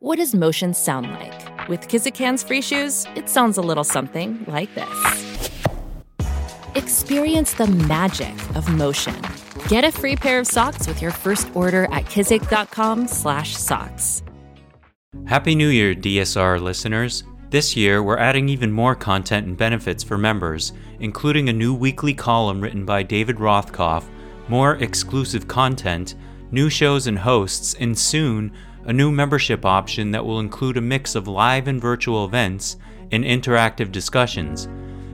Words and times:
What 0.00 0.18
does 0.18 0.32
motion 0.32 0.74
sound 0.74 1.10
like? 1.10 1.68
With 1.68 1.88
Kizik 1.88 2.16
hands 2.16 2.44
free 2.44 2.62
shoes, 2.62 3.04
it 3.16 3.28
sounds 3.28 3.58
a 3.58 3.60
little 3.60 3.82
something 3.82 4.44
like 4.46 4.72
this. 4.76 5.50
Experience 6.76 7.54
the 7.54 7.66
magic 7.66 8.32
of 8.54 8.68
motion. 8.68 9.16
Get 9.66 9.82
a 9.82 9.90
free 9.90 10.14
pair 10.14 10.38
of 10.38 10.46
socks 10.46 10.86
with 10.86 11.02
your 11.02 11.10
first 11.10 11.50
order 11.52 11.86
at 11.86 12.04
kizik.com/socks. 12.04 14.22
Happy 15.26 15.56
New 15.56 15.68
Year, 15.68 15.96
DSR 15.96 16.60
listeners. 16.60 17.24
This 17.50 17.74
year, 17.74 18.00
we're 18.00 18.18
adding 18.18 18.48
even 18.48 18.70
more 18.70 18.94
content 18.94 19.48
and 19.48 19.56
benefits 19.56 20.04
for 20.04 20.16
members, 20.16 20.72
including 21.00 21.48
a 21.48 21.52
new 21.52 21.74
weekly 21.74 22.14
column 22.14 22.60
written 22.60 22.84
by 22.84 23.02
David 23.02 23.38
Rothkopf, 23.38 24.04
more 24.46 24.76
exclusive 24.76 25.48
content, 25.48 26.14
new 26.52 26.70
shows 26.70 27.08
and 27.08 27.18
hosts, 27.18 27.74
and 27.80 27.98
soon, 27.98 28.52
a 28.88 28.92
new 28.92 29.12
membership 29.12 29.66
option 29.66 30.10
that 30.10 30.24
will 30.24 30.40
include 30.40 30.78
a 30.78 30.80
mix 30.80 31.14
of 31.14 31.28
live 31.28 31.68
and 31.68 31.78
virtual 31.80 32.24
events 32.24 32.78
and 33.12 33.22
interactive 33.22 33.92
discussions. 33.92 34.66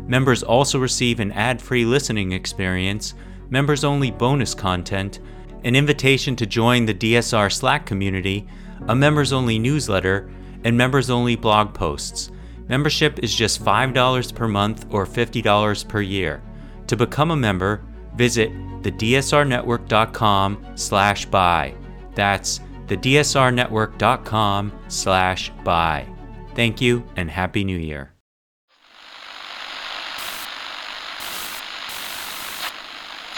Members 0.06 0.44
also 0.44 0.78
receive 0.78 1.18
an 1.18 1.32
ad 1.32 1.60
free 1.60 1.84
listening 1.84 2.30
experience, 2.32 3.14
members 3.50 3.82
only 3.82 4.12
bonus 4.12 4.54
content, 4.54 5.18
an 5.64 5.74
invitation 5.74 6.36
to 6.36 6.46
join 6.46 6.86
the 6.86 6.94
DSR 6.94 7.52
Slack 7.52 7.84
community, 7.84 8.46
a 8.86 8.94
members 8.94 9.32
only 9.32 9.58
newsletter, 9.58 10.30
and 10.62 10.76
members 10.76 11.10
only 11.10 11.34
blog 11.34 11.74
posts. 11.74 12.30
Membership 12.68 13.18
is 13.24 13.34
just 13.34 13.62
$5 13.64 14.34
per 14.34 14.46
month 14.46 14.86
or 14.90 15.04
$50 15.04 15.88
per 15.88 16.00
year. 16.00 16.42
To 16.86 16.96
become 16.96 17.32
a 17.32 17.36
member, 17.36 17.82
visit 18.14 18.52
thedsrnetwork.com 18.82 20.64
slash 20.76 21.26
buy. 21.26 21.74
That's 22.14 22.60
thedsrnetwork.com 22.86 24.72
slash 24.88 25.50
buy. 25.64 26.06
Thank 26.54 26.80
you 26.80 27.04
and 27.16 27.30
Happy 27.30 27.64
New 27.64 27.78
Year. 27.78 28.12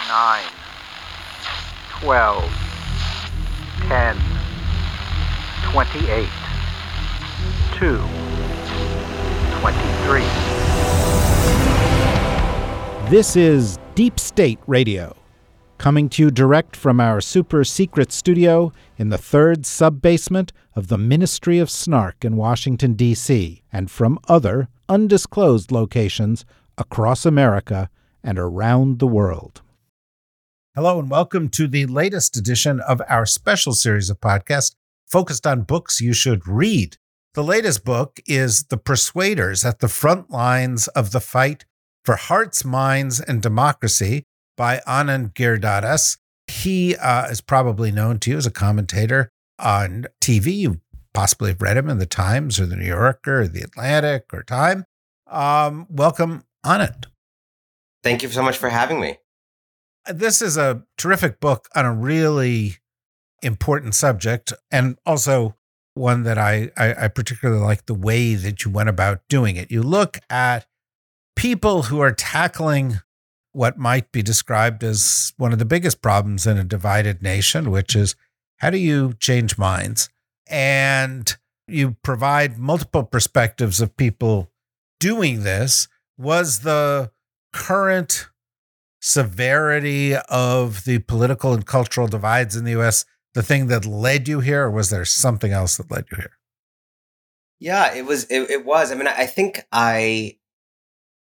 Nine, 0.08 0.44
twelve, 1.90 2.44
ten, 3.88 4.16
twenty-eight, 5.64 6.28
two, 7.74 7.98
twenty-three. 9.60 10.24
This 13.10 13.36
is 13.36 13.78
Deep 13.94 14.18
State 14.18 14.58
Radio, 14.66 15.14
coming 15.86 16.08
to 16.08 16.20
you 16.20 16.32
direct 16.32 16.74
from 16.74 16.98
our 16.98 17.20
super 17.20 17.62
secret 17.62 18.10
studio 18.10 18.72
in 18.98 19.08
the 19.08 19.16
third 19.16 19.64
sub 19.64 20.02
basement 20.02 20.52
of 20.74 20.88
the 20.88 20.98
Ministry 20.98 21.60
of 21.60 21.70
Snark 21.70 22.24
in 22.24 22.34
Washington, 22.34 22.94
D.C., 22.94 23.62
and 23.72 23.88
from 23.88 24.18
other 24.26 24.66
undisclosed 24.88 25.70
locations 25.70 26.44
across 26.76 27.24
America 27.24 27.88
and 28.24 28.36
around 28.36 28.98
the 28.98 29.06
world. 29.06 29.62
Hello, 30.74 30.98
and 30.98 31.08
welcome 31.08 31.48
to 31.50 31.68
the 31.68 31.86
latest 31.86 32.36
edition 32.36 32.80
of 32.80 33.00
our 33.08 33.24
special 33.24 33.72
series 33.72 34.10
of 34.10 34.20
podcasts 34.20 34.74
focused 35.06 35.46
on 35.46 35.62
books 35.62 36.00
you 36.00 36.12
should 36.12 36.48
read. 36.48 36.96
The 37.34 37.44
latest 37.44 37.84
book 37.84 38.18
is 38.26 38.64
The 38.64 38.76
Persuaders 38.76 39.64
at 39.64 39.78
the 39.78 39.86
Front 39.86 40.32
Lines 40.32 40.88
of 40.88 41.12
the 41.12 41.20
Fight 41.20 41.64
for 42.02 42.16
Hearts, 42.16 42.64
Minds, 42.64 43.20
and 43.20 43.40
Democracy 43.40 44.24
by 44.56 44.80
Anand 44.86 45.34
Giridharadas. 45.34 46.18
He 46.46 46.96
uh, 46.96 47.26
is 47.26 47.40
probably 47.40 47.90
known 47.90 48.18
to 48.20 48.30
you 48.30 48.36
as 48.36 48.46
a 48.46 48.50
commentator 48.50 49.30
on 49.58 50.06
TV. 50.20 50.56
You 50.56 50.80
possibly 51.12 51.50
have 51.50 51.62
read 51.62 51.76
him 51.76 51.88
in 51.88 51.98
the 51.98 52.06
Times 52.06 52.60
or 52.60 52.66
the 52.66 52.76
New 52.76 52.86
Yorker 52.86 53.42
or 53.42 53.48
the 53.48 53.62
Atlantic 53.62 54.26
or 54.32 54.42
Time. 54.42 54.84
Um, 55.26 55.86
welcome, 55.90 56.44
Anand. 56.64 57.06
Thank 58.02 58.22
you 58.22 58.28
so 58.28 58.42
much 58.42 58.56
for 58.56 58.68
having 58.68 59.00
me 59.00 59.18
this 60.12 60.40
is 60.40 60.56
a 60.56 60.82
terrific 60.96 61.40
book 61.40 61.68
on 61.74 61.84
a 61.84 61.92
really 61.92 62.76
important 63.42 63.94
subject 63.94 64.52
and 64.70 64.96
also 65.04 65.56
one 65.94 66.24
that 66.24 66.38
I, 66.38 66.70
I, 66.76 67.04
I 67.04 67.08
particularly 67.08 67.60
like 67.60 67.86
the 67.86 67.94
way 67.94 68.34
that 68.34 68.64
you 68.64 68.70
went 68.70 68.88
about 68.88 69.22
doing 69.28 69.56
it. 69.56 69.70
You 69.70 69.82
look 69.82 70.18
at 70.28 70.66
people 71.34 71.84
who 71.84 72.00
are 72.00 72.12
tackling 72.12 73.00
what 73.56 73.78
might 73.78 74.12
be 74.12 74.22
described 74.22 74.84
as 74.84 75.32
one 75.38 75.50
of 75.50 75.58
the 75.58 75.64
biggest 75.64 76.02
problems 76.02 76.46
in 76.46 76.58
a 76.58 76.64
divided 76.64 77.22
nation, 77.22 77.70
which 77.70 77.96
is 77.96 78.14
how 78.58 78.68
do 78.68 78.76
you 78.76 79.14
change 79.18 79.56
minds? 79.56 80.10
And 80.46 81.34
you 81.66 81.96
provide 82.02 82.58
multiple 82.58 83.02
perspectives 83.02 83.80
of 83.80 83.96
people 83.96 84.50
doing 85.00 85.42
this. 85.42 85.88
Was 86.18 86.60
the 86.60 87.10
current 87.54 88.28
severity 89.00 90.14
of 90.14 90.84
the 90.84 90.98
political 90.98 91.54
and 91.54 91.64
cultural 91.64 92.08
divides 92.08 92.56
in 92.56 92.64
the 92.64 92.78
US 92.78 93.06
the 93.32 93.42
thing 93.42 93.68
that 93.68 93.86
led 93.86 94.28
you 94.28 94.40
here, 94.40 94.64
or 94.64 94.70
was 94.70 94.90
there 94.90 95.04
something 95.04 95.52
else 95.52 95.78
that 95.78 95.90
led 95.90 96.04
you 96.10 96.16
here? 96.16 96.38
Yeah, 97.58 97.94
it 97.94 98.04
was. 98.04 98.24
It, 98.24 98.50
it 98.50 98.64
was. 98.66 98.92
I 98.92 98.94
mean, 98.96 99.06
I 99.06 99.26
think 99.26 99.66
I. 99.72 100.36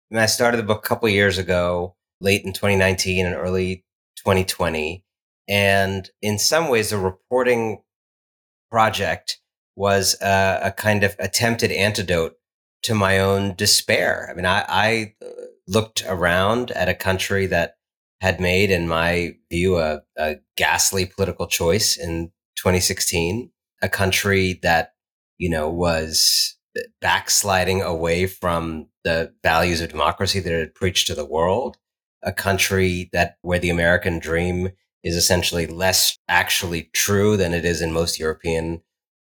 I, 0.10 0.16
mean, 0.16 0.22
I 0.22 0.26
started 0.28 0.58
the 0.58 0.64
book 0.64 0.86
a 0.86 0.88
couple 0.88 1.10
years 1.10 1.38
ago, 1.38 1.96
late 2.24 2.44
in 2.44 2.54
2019 2.54 3.26
and 3.26 3.36
early 3.36 3.86
2020, 4.18 5.04
and 5.48 6.10
in 6.22 6.40
some 6.40 6.70
ways, 6.70 6.90
the 6.90 6.98
reporting 6.98 7.84
project 8.72 9.40
was 9.76 10.16
a, 10.22 10.60
a 10.64 10.72
kind 10.72 11.04
of 11.04 11.16
attempted 11.20 11.72
antidote 11.72 12.36
to 12.84 12.94
my 12.94 13.20
own 13.20 13.56
despair. 13.56 14.28
I 14.30 14.34
mean, 14.34 14.46
I, 14.46 14.66
I 14.68 15.16
uh, 15.22 15.30
looked 15.68 16.04
around 16.08 16.72
at 16.72 16.90
a 16.90 16.94
country 16.94 17.46
that 17.48 17.76
had 18.22 18.40
made, 18.40 18.72
in 18.72 18.88
my 18.88 19.36
view, 19.52 19.78
a, 19.80 20.02
a 20.18 20.36
ghastly 20.56 21.06
political 21.06 21.48
choice 21.48 21.98
in 21.98 22.32
2016, 22.56 23.52
a 23.82 23.90
country 23.90 24.60
that, 24.64 24.94
you 25.38 25.50
know, 25.50 25.70
was 25.70 26.58
backsliding 27.02 27.82
away 27.82 28.26
from 28.26 28.88
the 29.04 29.34
values 29.44 29.82
of 29.82 29.90
democracy 29.90 30.40
that 30.40 30.54
it 30.54 30.60
had 30.60 30.76
preached 30.76 31.08
to 31.08 31.16
the 31.16 31.26
world, 31.26 31.78
a 32.24 32.32
country 32.32 33.10
that 33.14 33.38
where 33.42 33.60
the 33.60 33.70
American 33.70 34.20
dream 34.20 34.70
is 35.04 35.16
essentially 35.16 35.68
less 35.68 36.18
actually 36.28 36.90
true 36.94 37.36
than 37.38 37.54
it 37.54 37.66
is 37.66 37.82
in 37.82 37.92
most 37.92 38.20
European 38.20 38.82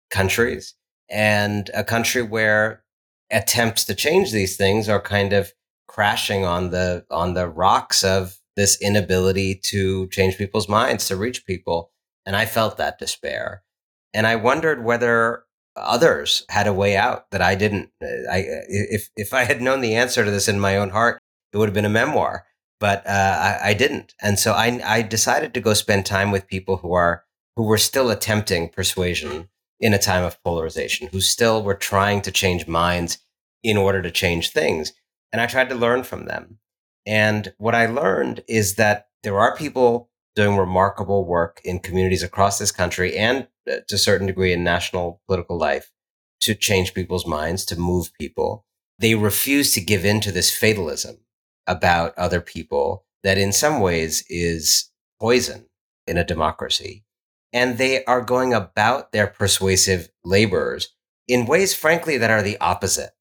countries, 0.09 0.75
and 1.09 1.69
a 1.73 1.83
country 1.83 2.21
where 2.21 2.83
attempts 3.31 3.85
to 3.85 3.95
change 3.95 4.31
these 4.31 4.57
things 4.57 4.89
are 4.89 5.01
kind 5.01 5.33
of 5.33 5.53
crashing 5.87 6.45
on 6.45 6.69
the 6.69 7.05
on 7.09 7.33
the 7.33 7.47
rocks 7.47 8.03
of 8.03 8.37
this 8.55 8.79
inability 8.81 9.59
to 9.63 10.07
change 10.07 10.37
people's 10.37 10.69
minds 10.69 11.07
to 11.07 11.15
reach 11.15 11.45
people 11.45 11.91
and 12.25 12.35
i 12.35 12.45
felt 12.45 12.77
that 12.77 12.99
despair. 12.99 13.63
And 14.13 14.27
i 14.27 14.35
wondered 14.35 14.83
whether 14.83 15.43
others 15.75 16.45
had 16.49 16.67
a 16.67 16.73
way 16.73 16.95
out 16.97 17.29
that 17.31 17.41
i 17.41 17.55
didn't 17.55 17.89
i 18.01 18.43
if 18.67 19.09
if 19.15 19.33
i 19.33 19.43
had 19.43 19.61
known 19.61 19.81
the 19.81 19.95
answer 19.95 20.23
to 20.23 20.31
this 20.31 20.47
in 20.47 20.59
my 20.59 20.77
own 20.77 20.89
heart 20.89 21.19
it 21.53 21.57
would 21.57 21.69
have 21.69 21.73
been 21.73 21.85
a 21.85 21.89
memoir 21.89 22.45
but 22.81 23.07
uh, 23.07 23.59
I, 23.63 23.69
I, 23.69 23.73
didn't 23.73 24.13
and 24.21 24.37
so 24.37 24.51
I, 24.51 24.81
I 24.83 25.01
decided 25.03 25.53
to 25.53 25.61
go 25.61 25.73
spend 25.73 26.05
time 26.05 26.31
with 26.31 26.47
people 26.47 26.77
who 26.77 26.91
are 26.91 27.23
who 27.55 27.63
were 27.63 27.77
still 27.77 28.09
attempting 28.09 28.67
persuasion 28.67 29.47
in 29.79 29.93
a 29.93 29.99
time 29.99 30.25
of 30.25 30.43
polarization 30.43 31.07
who 31.13 31.21
still 31.21 31.63
were 31.63 31.75
trying 31.75 32.21
to 32.23 32.31
change 32.31 32.67
minds 32.67 33.19
in 33.63 33.77
order 33.77 34.01
to 34.01 34.11
change 34.11 34.49
things 34.49 34.91
and 35.31 35.41
I 35.41 35.47
tried 35.47 35.69
to 35.69 35.75
learn 35.75 36.03
from 36.03 36.25
them. 36.25 36.57
And 37.05 37.53
what 37.57 37.75
I 37.75 37.85
learned 37.85 38.43
is 38.47 38.75
that 38.75 39.07
there 39.23 39.39
are 39.39 39.55
people 39.55 40.09
doing 40.35 40.57
remarkable 40.57 41.25
work 41.25 41.61
in 41.63 41.79
communities 41.79 42.23
across 42.23 42.59
this 42.59 42.71
country 42.71 43.17
and 43.17 43.47
uh, 43.69 43.77
to 43.87 43.95
a 43.95 43.99
certain 43.99 44.27
degree 44.27 44.53
in 44.53 44.63
national 44.63 45.21
political 45.27 45.57
life 45.57 45.91
to 46.41 46.55
change 46.55 46.93
people's 46.93 47.27
minds, 47.27 47.65
to 47.65 47.79
move 47.79 48.11
people. 48.19 48.65
They 48.99 49.15
refuse 49.15 49.73
to 49.73 49.81
give 49.81 50.05
in 50.05 50.21
to 50.21 50.31
this 50.31 50.55
fatalism 50.55 51.17
about 51.67 52.17
other 52.17 52.41
people 52.41 53.05
that 53.23 53.37
in 53.37 53.51
some 53.51 53.79
ways 53.79 54.23
is 54.29 54.89
poison 55.19 55.65
in 56.07 56.17
a 56.17 56.23
democracy. 56.23 57.03
And 57.53 57.77
they 57.77 58.03
are 58.05 58.21
going 58.21 58.53
about 58.53 59.11
their 59.11 59.27
persuasive 59.27 60.09
labors 60.23 60.89
in 61.27 61.45
ways, 61.45 61.73
frankly, 61.73 62.17
that 62.17 62.31
are 62.31 62.41
the 62.41 62.57
opposite 62.59 63.11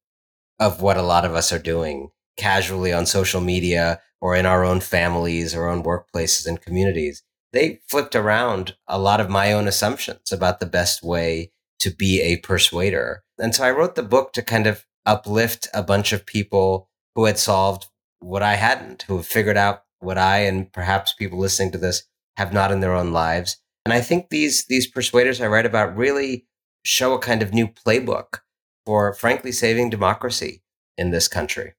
of 0.59 0.81
what 0.81 0.97
a 0.97 1.01
lot 1.01 1.25
of 1.25 1.35
us 1.35 1.51
are 1.51 1.59
doing 1.59 2.09
casually 2.37 2.93
on 2.93 3.05
social 3.05 3.41
media 3.41 3.99
or 4.21 4.35
in 4.35 4.45
our 4.45 4.63
own 4.63 4.79
families 4.79 5.53
or 5.53 5.67
own 5.67 5.83
workplaces 5.83 6.47
and 6.47 6.61
communities. 6.61 7.23
They 7.53 7.81
flipped 7.89 8.15
around 8.15 8.75
a 8.87 8.99
lot 8.99 9.19
of 9.19 9.29
my 9.29 9.51
own 9.51 9.67
assumptions 9.67 10.31
about 10.31 10.59
the 10.59 10.65
best 10.65 11.03
way 11.03 11.51
to 11.79 11.91
be 11.91 12.21
a 12.21 12.37
persuader. 12.37 13.23
And 13.37 13.53
so 13.53 13.63
I 13.63 13.71
wrote 13.71 13.95
the 13.95 14.03
book 14.03 14.33
to 14.33 14.41
kind 14.41 14.67
of 14.67 14.85
uplift 15.05 15.67
a 15.73 15.83
bunch 15.83 16.13
of 16.13 16.25
people 16.25 16.89
who 17.15 17.25
had 17.25 17.39
solved 17.39 17.87
what 18.21 18.41
I 18.41 18.55
hadn't, 18.55 19.03
who 19.03 19.17
have 19.17 19.27
figured 19.27 19.57
out 19.57 19.83
what 19.99 20.17
I 20.17 20.39
and 20.39 20.71
perhaps 20.71 21.13
people 21.13 21.37
listening 21.37 21.71
to 21.73 21.77
this 21.77 22.03
have 22.37 22.53
not 22.53 22.71
in 22.71 22.79
their 22.79 22.93
own 22.93 23.11
lives. 23.11 23.57
And 23.85 23.93
I 23.93 24.01
think 24.01 24.29
these 24.29 24.65
these 24.67 24.87
persuaders 24.87 25.41
I 25.41 25.47
write 25.47 25.65
about 25.65 25.95
really 25.97 26.45
show 26.83 27.13
a 27.13 27.19
kind 27.19 27.41
of 27.41 27.53
new 27.53 27.67
playbook 27.67 28.39
for, 28.85 29.13
frankly, 29.13 29.51
saving 29.51 29.89
democracy 29.89 30.63
in 30.97 31.11
this 31.11 31.27
country. 31.27 31.73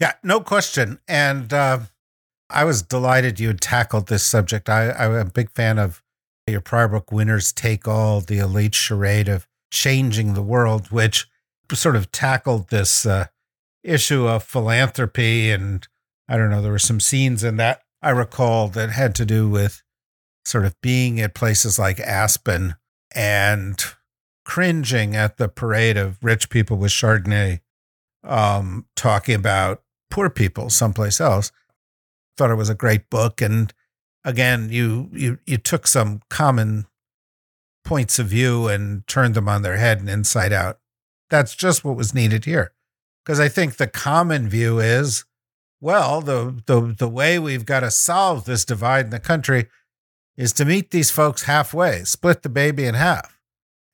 Yeah, 0.00 0.12
no 0.22 0.40
question. 0.40 1.00
And 1.08 1.52
uh, 1.52 1.80
I 2.50 2.64
was 2.64 2.82
delighted 2.82 3.40
you 3.40 3.48
had 3.48 3.60
tackled 3.60 4.08
this 4.08 4.24
subject. 4.24 4.68
I, 4.68 4.90
I'm 4.92 5.14
a 5.14 5.24
big 5.24 5.50
fan 5.50 5.78
of 5.78 6.02
your 6.46 6.60
prior 6.60 6.88
book, 6.88 7.12
Winners 7.12 7.52
Take 7.52 7.86
All, 7.86 8.20
the 8.20 8.38
elite 8.38 8.74
charade 8.74 9.28
of 9.28 9.46
changing 9.70 10.34
the 10.34 10.42
world, 10.42 10.90
which 10.90 11.28
sort 11.72 11.96
of 11.96 12.10
tackled 12.10 12.70
this 12.70 13.04
uh, 13.04 13.26
issue 13.88 14.26
of 14.26 14.44
philanthropy. 14.44 15.50
And 15.50 15.86
I 16.28 16.36
don't 16.36 16.50
know, 16.50 16.62
there 16.62 16.72
were 16.72 16.78
some 16.78 17.00
scenes 17.00 17.42
in 17.42 17.56
that 17.56 17.80
I 18.02 18.10
recall 18.10 18.68
that 18.68 18.90
had 18.90 19.14
to 19.16 19.24
do 19.24 19.48
with 19.48 19.82
sort 20.44 20.64
of 20.64 20.80
being 20.80 21.20
at 21.20 21.34
places 21.34 21.78
like 21.78 22.00
Aspen 22.00 22.76
and 23.14 23.82
cringing 24.44 25.14
at 25.14 25.36
the 25.36 25.48
parade 25.48 25.96
of 25.96 26.18
rich 26.22 26.48
people 26.48 26.76
with 26.76 26.90
Chardonnay 26.90 27.60
um, 28.24 28.86
talking 28.96 29.34
about 29.34 29.82
poor 30.10 30.30
people 30.30 30.70
someplace 30.70 31.20
else. 31.20 31.52
Thought 32.36 32.50
it 32.50 32.56
was 32.56 32.70
a 32.70 32.74
great 32.74 33.10
book, 33.10 33.42
and 33.42 33.72
again, 34.24 34.68
you 34.70 35.10
you 35.12 35.38
you 35.44 35.58
took 35.58 35.86
some 35.86 36.20
common 36.30 36.86
points 37.84 38.18
of 38.18 38.28
view 38.28 38.68
and 38.68 39.06
turned 39.06 39.34
them 39.34 39.48
on 39.48 39.62
their 39.62 39.76
head 39.76 39.98
and 39.98 40.08
inside 40.08 40.52
out. 40.52 40.78
That's 41.30 41.54
just 41.54 41.84
what 41.84 41.96
was 41.96 42.14
needed 42.14 42.44
here, 42.44 42.72
because 43.28 43.40
I 43.40 43.50
think 43.50 43.76
the 43.76 43.86
common 43.86 44.48
view 44.48 44.78
is, 44.78 45.26
well, 45.82 46.22
the 46.22 46.62
the 46.64 46.94
the 46.98 47.08
way 47.10 47.38
we've 47.38 47.66
got 47.66 47.80
to 47.80 47.90
solve 47.90 48.46
this 48.46 48.64
divide 48.64 49.04
in 49.04 49.10
the 49.10 49.20
country 49.20 49.66
is 50.38 50.54
to 50.54 50.64
meet 50.64 50.92
these 50.92 51.10
folks 51.10 51.42
halfway, 51.42 52.04
split 52.04 52.42
the 52.42 52.48
baby 52.48 52.86
in 52.86 52.94
half, 52.94 53.38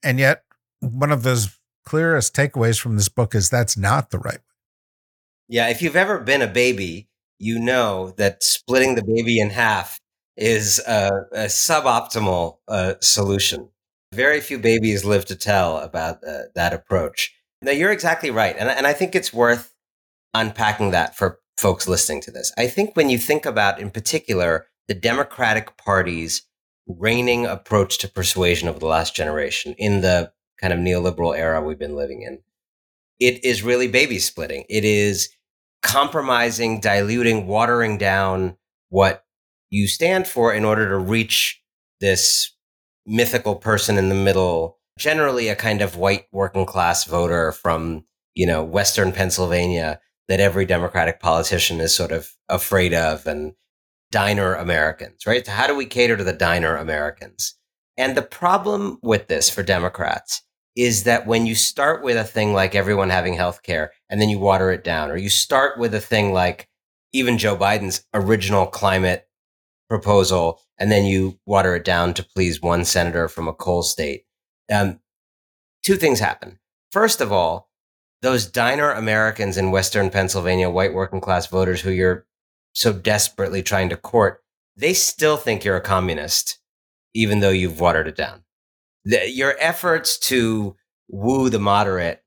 and 0.05 0.21
yet 0.21 0.45
one 0.79 1.11
of 1.11 1.25
those 1.25 1.59
clearest 1.85 2.33
takeaways 2.33 2.79
from 2.79 2.95
this 2.95 3.09
book 3.09 3.35
is 3.35 3.51
that's 3.51 3.77
not 3.77 4.11
the 4.11 4.21
right 4.21 4.37
way. 4.37 4.55
Yeah, 5.49 5.69
if 5.69 5.83
you've 5.83 5.97
ever 5.97 6.21
been 6.21 6.41
a 6.41 6.47
baby, 6.47 7.09
you 7.41 7.59
know 7.59 8.15
that 8.17 8.45
splitting 8.45 8.95
the 8.95 9.03
baby 9.03 9.41
in 9.41 9.51
half 9.51 9.99
is 10.37 10.79
a, 10.87 11.11
a 11.33 11.47
suboptimal 11.47 12.59
uh, 12.69 12.95
solution. 13.01 13.69
Very 14.13 14.41
few 14.41 14.61
babies 14.61 15.05
live 15.05 15.25
to 15.25 15.35
tell 15.35 15.79
about 15.79 16.23
uh, 16.25 16.43
that 16.55 16.73
approach. 16.73 17.35
Now, 17.65 17.73
you're 17.73 17.93
exactly 17.93 18.31
right. 18.31 18.55
And, 18.59 18.69
and 18.69 18.87
I 18.87 18.93
think 18.93 19.15
it's 19.15 19.33
worth 19.33 19.75
unpacking 20.35 20.91
that 20.91 21.17
for 21.17 21.41
folks 21.57 21.89
listening 21.89 22.21
to 22.23 22.31
this. 22.31 22.53
I 22.59 22.67
think 22.67 22.95
when 22.95 23.09
you 23.09 23.19
think 23.19 23.47
about, 23.47 23.81
in 23.81 23.91
particular, 23.91 24.67
the 24.89 24.95
Democratic 24.95 25.77
Party's 25.77 26.43
reigning 26.87 27.47
approach 27.47 27.99
to 27.99 28.09
persuasion 28.09 28.69
over 28.69 28.79
the 28.79 28.87
last 28.87 29.17
generation 29.17 29.75
in 29.79 30.03
the 30.03 30.33
kind 30.61 30.73
of 30.73 30.79
neoliberal 30.79 31.37
era 31.37 31.63
we've 31.63 31.79
been 31.79 31.97
living 31.97 32.23
in. 32.23 32.41
It 33.19 33.45
is 33.45 33.63
really 33.63 33.89
baby 33.89 34.19
splitting. 34.19 34.65
It 34.69 34.85
is 34.85 35.31
compromising, 35.83 36.81
diluting, 36.81 37.47
watering 37.47 37.97
down 37.97 38.57
what 38.91 39.25
you 39.71 39.89
stand 39.89 40.27
for 40.27 40.53
in 40.53 40.65
order 40.65 40.89
to 40.89 40.99
reach 40.99 41.63
this 42.01 42.53
mythical 43.07 43.57
person 43.57 43.97
in 43.97 44.09
the 44.09 44.15
middle, 44.15 44.79
generally 44.99 45.49
a 45.49 45.57
kind 45.57 45.83
of 45.83 45.97
white 45.97 46.27
working 46.33 46.67
class 46.67 47.05
voter 47.05 47.53
from, 47.53 48.05
you 48.35 48.47
know, 48.47 48.63
Western 48.63 49.13
Pennsylvania 49.13 50.01
that 50.29 50.41
every 50.41 50.65
Democratic 50.65 51.21
politician 51.21 51.81
is 51.81 51.95
sort 51.95 52.13
of 52.13 52.31
afraid 52.49 52.95
of 52.95 53.27
and 53.27 53.55
diner 54.11 54.55
Americans, 54.55 55.27
right? 55.27 55.45
So 55.45 55.53
how 55.53 55.67
do 55.67 55.75
we 55.75 55.87
cater 55.87 56.17
to 56.17 56.25
the 56.25 56.33
diner 56.33 56.77
Americans? 56.77 57.57
And 57.97 58.17
the 58.17 58.23
problem 58.23 58.99
with 59.03 59.29
this 59.29 59.51
for 59.51 59.63
Democrats 59.63 60.43
is 60.77 61.05
that 61.05 61.27
when 61.27 61.47
you 61.47 61.55
start 61.55 62.03
with 62.03 62.17
a 62.17 62.25
thing 62.25 62.53
like 62.53 62.75
everyone 62.75 63.11
having 63.11 63.35
health 63.35 63.63
care 63.63 63.93
and 64.09 64.21
then 64.21 64.29
you 64.29 64.39
water 64.39 64.71
it 64.73 64.83
down, 64.83 65.11
or 65.11 65.17
you 65.17 65.29
start 65.29 65.79
with 65.79 65.95
a 65.95 66.01
thing 66.01 66.33
like 66.33 66.69
even 67.13 67.39
Joe 67.39 67.57
Biden's 67.57 68.05
original 68.13 68.67
climate 68.67 69.27
proposal 69.89 70.61
and 70.79 70.91
then 70.91 71.05
you 71.05 71.39
water 71.47 71.77
it 71.77 71.85
down 71.85 72.15
to 72.15 72.25
please 72.25 72.61
one 72.61 72.85
senator 72.85 73.29
from 73.29 73.47
a 73.47 73.53
coal 73.53 73.83
state, 73.83 74.25
um, 74.73 75.01
two 75.83 75.97
things 75.97 76.21
happen. 76.21 76.59
First 76.93 77.21
of 77.21 77.33
all, 77.33 77.71
those 78.23 78.47
diner 78.47 78.91
Americans 78.91 79.57
in 79.57 79.71
Western 79.71 80.11
Pennsylvania, 80.11 80.71
white 80.71 80.95
working 80.95 81.21
class 81.21 81.47
voters 81.47 81.83
who 81.83 81.91
you're 81.91 82.27
so 82.73 82.93
desperately 82.93 83.63
trying 83.63 83.89
to 83.91 83.97
court, 83.97 84.43
they 84.77 84.95
still 84.95 85.37
think 85.37 85.65
you're 85.65 85.77
a 85.77 85.81
communist 85.81 86.59
even 87.15 87.41
though 87.41 87.51
you've 87.51 87.81
watered 87.81 88.09
it 88.09 88.17
down. 88.17 88.43
The, 89.05 89.31
your 89.31 89.55
efforts 89.61 90.19
to 90.19 90.77
woo 91.09 91.49
the 91.49 91.59
moderate 91.59 92.23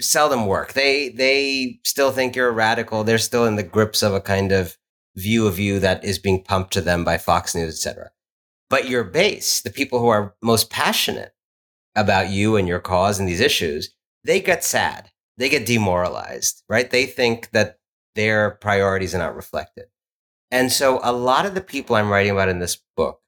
seldom 0.00 0.46
work. 0.46 0.72
They 0.72 1.08
they 1.10 1.80
still 1.84 2.12
think 2.12 2.36
you're 2.36 2.48
a 2.48 2.52
radical. 2.52 3.04
They're 3.04 3.18
still 3.18 3.46
in 3.46 3.56
the 3.56 3.62
grips 3.62 4.02
of 4.02 4.14
a 4.14 4.20
kind 4.20 4.52
of 4.52 4.76
view 5.16 5.46
of 5.46 5.58
you 5.58 5.78
that 5.80 6.04
is 6.04 6.18
being 6.18 6.42
pumped 6.42 6.72
to 6.74 6.80
them 6.80 7.04
by 7.04 7.18
Fox 7.18 7.54
News, 7.54 7.74
etc. 7.74 8.10
But 8.70 8.88
your 8.88 9.04
base, 9.04 9.60
the 9.60 9.70
people 9.70 9.98
who 9.98 10.08
are 10.08 10.34
most 10.42 10.70
passionate 10.70 11.34
about 11.94 12.30
you 12.30 12.56
and 12.56 12.66
your 12.66 12.80
cause 12.80 13.18
and 13.18 13.28
these 13.28 13.40
issues, 13.40 13.94
they 14.24 14.40
get 14.40 14.64
sad. 14.64 15.10
They 15.36 15.48
get 15.48 15.66
demoralized, 15.66 16.62
right? 16.68 16.90
They 16.90 17.06
think 17.06 17.50
that 17.50 17.78
their 18.14 18.50
priorities 18.50 19.14
are 19.14 19.18
not 19.18 19.34
reflected. 19.34 19.86
And 20.50 20.70
so 20.70 21.00
a 21.02 21.12
lot 21.12 21.46
of 21.46 21.54
the 21.54 21.62
people 21.62 21.96
I'm 21.96 22.10
writing 22.10 22.32
about 22.32 22.50
in 22.50 22.58
this 22.58 22.78
book 22.96 23.20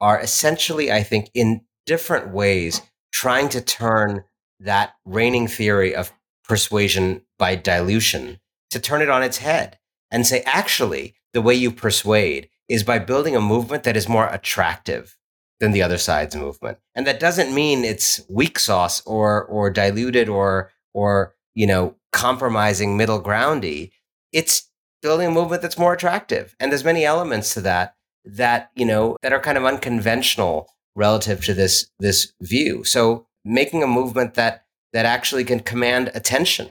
are 0.00 0.20
essentially, 0.20 0.92
I 0.92 1.02
think, 1.02 1.30
in 1.34 1.62
different 1.86 2.28
ways, 2.32 2.82
trying 3.12 3.48
to 3.50 3.62
turn 3.62 4.24
that 4.60 4.92
reigning 5.04 5.48
theory 5.48 5.94
of 5.94 6.12
persuasion 6.44 7.22
by 7.38 7.56
dilution 7.56 8.40
to 8.70 8.78
turn 8.78 9.00
it 9.00 9.08
on 9.08 9.22
its 9.22 9.38
head 9.38 9.78
and 10.10 10.26
say, 10.26 10.42
actually, 10.44 11.14
the 11.32 11.42
way 11.42 11.54
you 11.54 11.70
persuade 11.70 12.48
is 12.68 12.82
by 12.82 12.98
building 12.98 13.36
a 13.36 13.40
movement 13.40 13.84
that 13.84 13.96
is 13.96 14.08
more 14.08 14.26
attractive 14.28 15.16
than 15.60 15.72
the 15.72 15.82
other 15.82 15.98
side's 15.98 16.36
movement. 16.36 16.78
And 16.94 17.06
that 17.06 17.20
doesn't 17.20 17.54
mean 17.54 17.84
it's 17.84 18.20
weak 18.28 18.58
sauce 18.58 19.02
or 19.06 19.44
or 19.44 19.70
diluted 19.70 20.28
or 20.28 20.70
or 20.94 21.34
you 21.54 21.66
know 21.66 21.94
compromising 22.12 22.96
middle 22.96 23.22
groundy. 23.22 23.90
It's 24.32 24.70
building 25.02 25.28
a 25.28 25.30
movement 25.30 25.62
that's 25.62 25.78
more 25.78 25.92
attractive. 25.92 26.54
And 26.58 26.72
there's 26.72 26.84
many 26.84 27.04
elements 27.04 27.54
to 27.54 27.60
that 27.62 27.94
that, 28.26 28.70
you 28.74 28.84
know, 28.84 29.16
that 29.22 29.32
are 29.32 29.40
kind 29.40 29.56
of 29.56 29.64
unconventional 29.64 30.68
relative 30.94 31.44
to 31.44 31.54
this, 31.54 31.88
this 32.00 32.32
view. 32.40 32.82
So 32.84 33.26
making 33.44 33.82
a 33.82 33.86
movement 33.86 34.34
that, 34.34 34.64
that 34.92 35.06
actually 35.06 35.44
can 35.44 35.60
command 35.60 36.10
attention, 36.14 36.70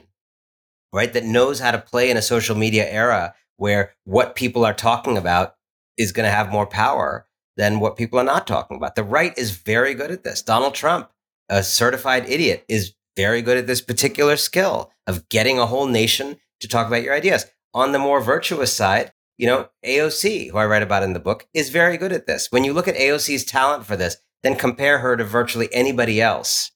right? 0.92 1.12
That 1.12 1.24
knows 1.24 1.60
how 1.60 1.70
to 1.70 1.78
play 1.78 2.10
in 2.10 2.16
a 2.16 2.22
social 2.22 2.56
media 2.56 2.88
era 2.90 3.34
where 3.56 3.94
what 4.04 4.36
people 4.36 4.64
are 4.64 4.74
talking 4.74 5.16
about 5.16 5.54
is 5.96 6.12
going 6.12 6.26
to 6.26 6.34
have 6.34 6.52
more 6.52 6.66
power 6.66 7.25
than 7.56 7.80
what 7.80 7.96
people 7.96 8.18
are 8.18 8.24
not 8.24 8.46
talking 8.46 8.76
about. 8.76 8.94
The 8.94 9.04
right 9.04 9.36
is 9.36 9.52
very 9.52 9.94
good 9.94 10.10
at 10.10 10.24
this. 10.24 10.42
Donald 10.42 10.74
Trump, 10.74 11.10
a 11.48 11.62
certified 11.62 12.28
idiot, 12.28 12.64
is 12.68 12.94
very 13.16 13.42
good 13.42 13.56
at 13.56 13.66
this 13.66 13.80
particular 13.80 14.36
skill 14.36 14.90
of 15.06 15.28
getting 15.28 15.58
a 15.58 15.66
whole 15.66 15.86
nation 15.86 16.36
to 16.60 16.68
talk 16.68 16.86
about 16.86 17.02
your 17.02 17.14
ideas. 17.14 17.46
On 17.74 17.92
the 17.92 17.98
more 17.98 18.20
virtuous 18.20 18.72
side, 18.72 19.12
you 19.38 19.46
know, 19.46 19.68
AOC, 19.84 20.50
who 20.50 20.58
I 20.58 20.66
write 20.66 20.82
about 20.82 21.02
in 21.02 21.12
the 21.12 21.20
book, 21.20 21.46
is 21.52 21.70
very 21.70 21.96
good 21.96 22.12
at 22.12 22.26
this. 22.26 22.48
When 22.50 22.64
you 22.64 22.72
look 22.72 22.88
at 22.88 22.96
AOC's 22.96 23.44
talent 23.44 23.84
for 23.84 23.96
this, 23.96 24.16
then 24.42 24.56
compare 24.56 24.98
her 24.98 25.16
to 25.16 25.24
virtually 25.24 25.68
anybody 25.72 26.20
else 26.20 26.70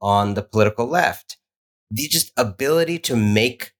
on 0.00 0.34
the 0.34 0.42
political 0.42 0.86
left. 0.86 1.38
The 1.90 2.08
just 2.08 2.32
ability 2.36 2.98
to 3.00 3.16
make 3.16 3.72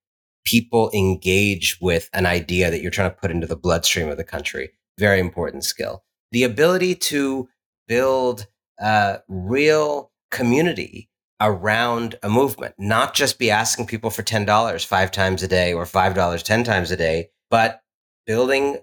people 0.44 0.90
engage 0.94 1.78
with 1.80 2.08
an 2.12 2.26
idea 2.26 2.70
that 2.70 2.80
you're 2.80 2.90
trying 2.90 3.10
to 3.10 3.16
put 3.16 3.30
into 3.30 3.46
the 3.46 3.56
bloodstream 3.56 4.08
of 4.08 4.16
the 4.16 4.24
country, 4.24 4.70
very 4.98 5.20
important 5.20 5.64
skill. 5.64 6.04
The 6.34 6.42
ability 6.42 6.96
to 6.96 7.48
build 7.86 8.48
a 8.80 9.20
real 9.28 10.10
community 10.32 11.08
around 11.40 12.16
a 12.24 12.28
movement, 12.28 12.74
not 12.76 13.14
just 13.14 13.38
be 13.38 13.52
asking 13.52 13.86
people 13.86 14.10
for 14.10 14.24
$10 14.24 14.84
five 14.84 15.12
times 15.12 15.44
a 15.44 15.48
day 15.48 15.72
or 15.72 15.84
$5 15.84 16.42
10 16.42 16.64
times 16.64 16.90
a 16.90 16.96
day, 16.96 17.28
but 17.50 17.82
building 18.26 18.78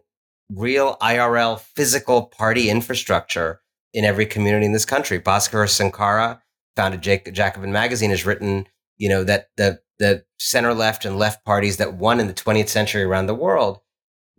real 0.49 0.95
IRL 1.01 1.59
physical 1.59 2.27
party 2.27 2.69
infrastructure 2.69 3.59
in 3.93 4.05
every 4.05 4.25
community 4.25 4.65
in 4.65 4.71
this 4.71 4.85
country. 4.85 5.19
Bhaskar 5.19 5.67
Sankara, 5.67 6.41
founded 6.77 7.01
Jacobin 7.01 7.73
Magazine, 7.73 8.11
has 8.11 8.25
written, 8.25 8.65
you 8.97 9.09
know, 9.09 9.25
that 9.25 9.47
the 9.57 9.81
the 9.99 10.23
center 10.39 10.73
left 10.73 11.03
and 11.03 11.19
left 11.19 11.43
parties 11.43 11.75
that 11.75 11.95
won 11.95 12.21
in 12.21 12.27
the 12.27 12.33
20th 12.33 12.69
century 12.69 13.03
around 13.03 13.25
the 13.25 13.35
world 13.35 13.81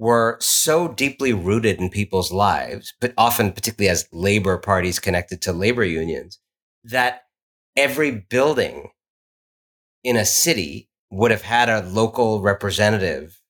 were 0.03 0.37
so 0.41 0.89
deeply 0.89 1.33
rooted 1.33 1.79
in 1.79 1.89
people's 1.89 2.33
lives, 2.33 2.93
but 3.01 3.15
often 3.17 3.53
particularly 3.53 3.89
as 3.89 4.09
labor 4.11 4.59
parties 4.59 4.99
connected 4.99 5.41
to 5.41 5.53
labor 5.53 5.85
unions, 5.85 6.41
that 6.83 7.23
every 7.77 8.11
building 8.11 8.91
in 10.03 10.17
a 10.17 10.25
city 10.25 10.91
would 11.13 11.31
have 11.31 11.43
had 11.43 11.69
a 11.69 11.87
local 11.87 12.43
representative 12.43 13.41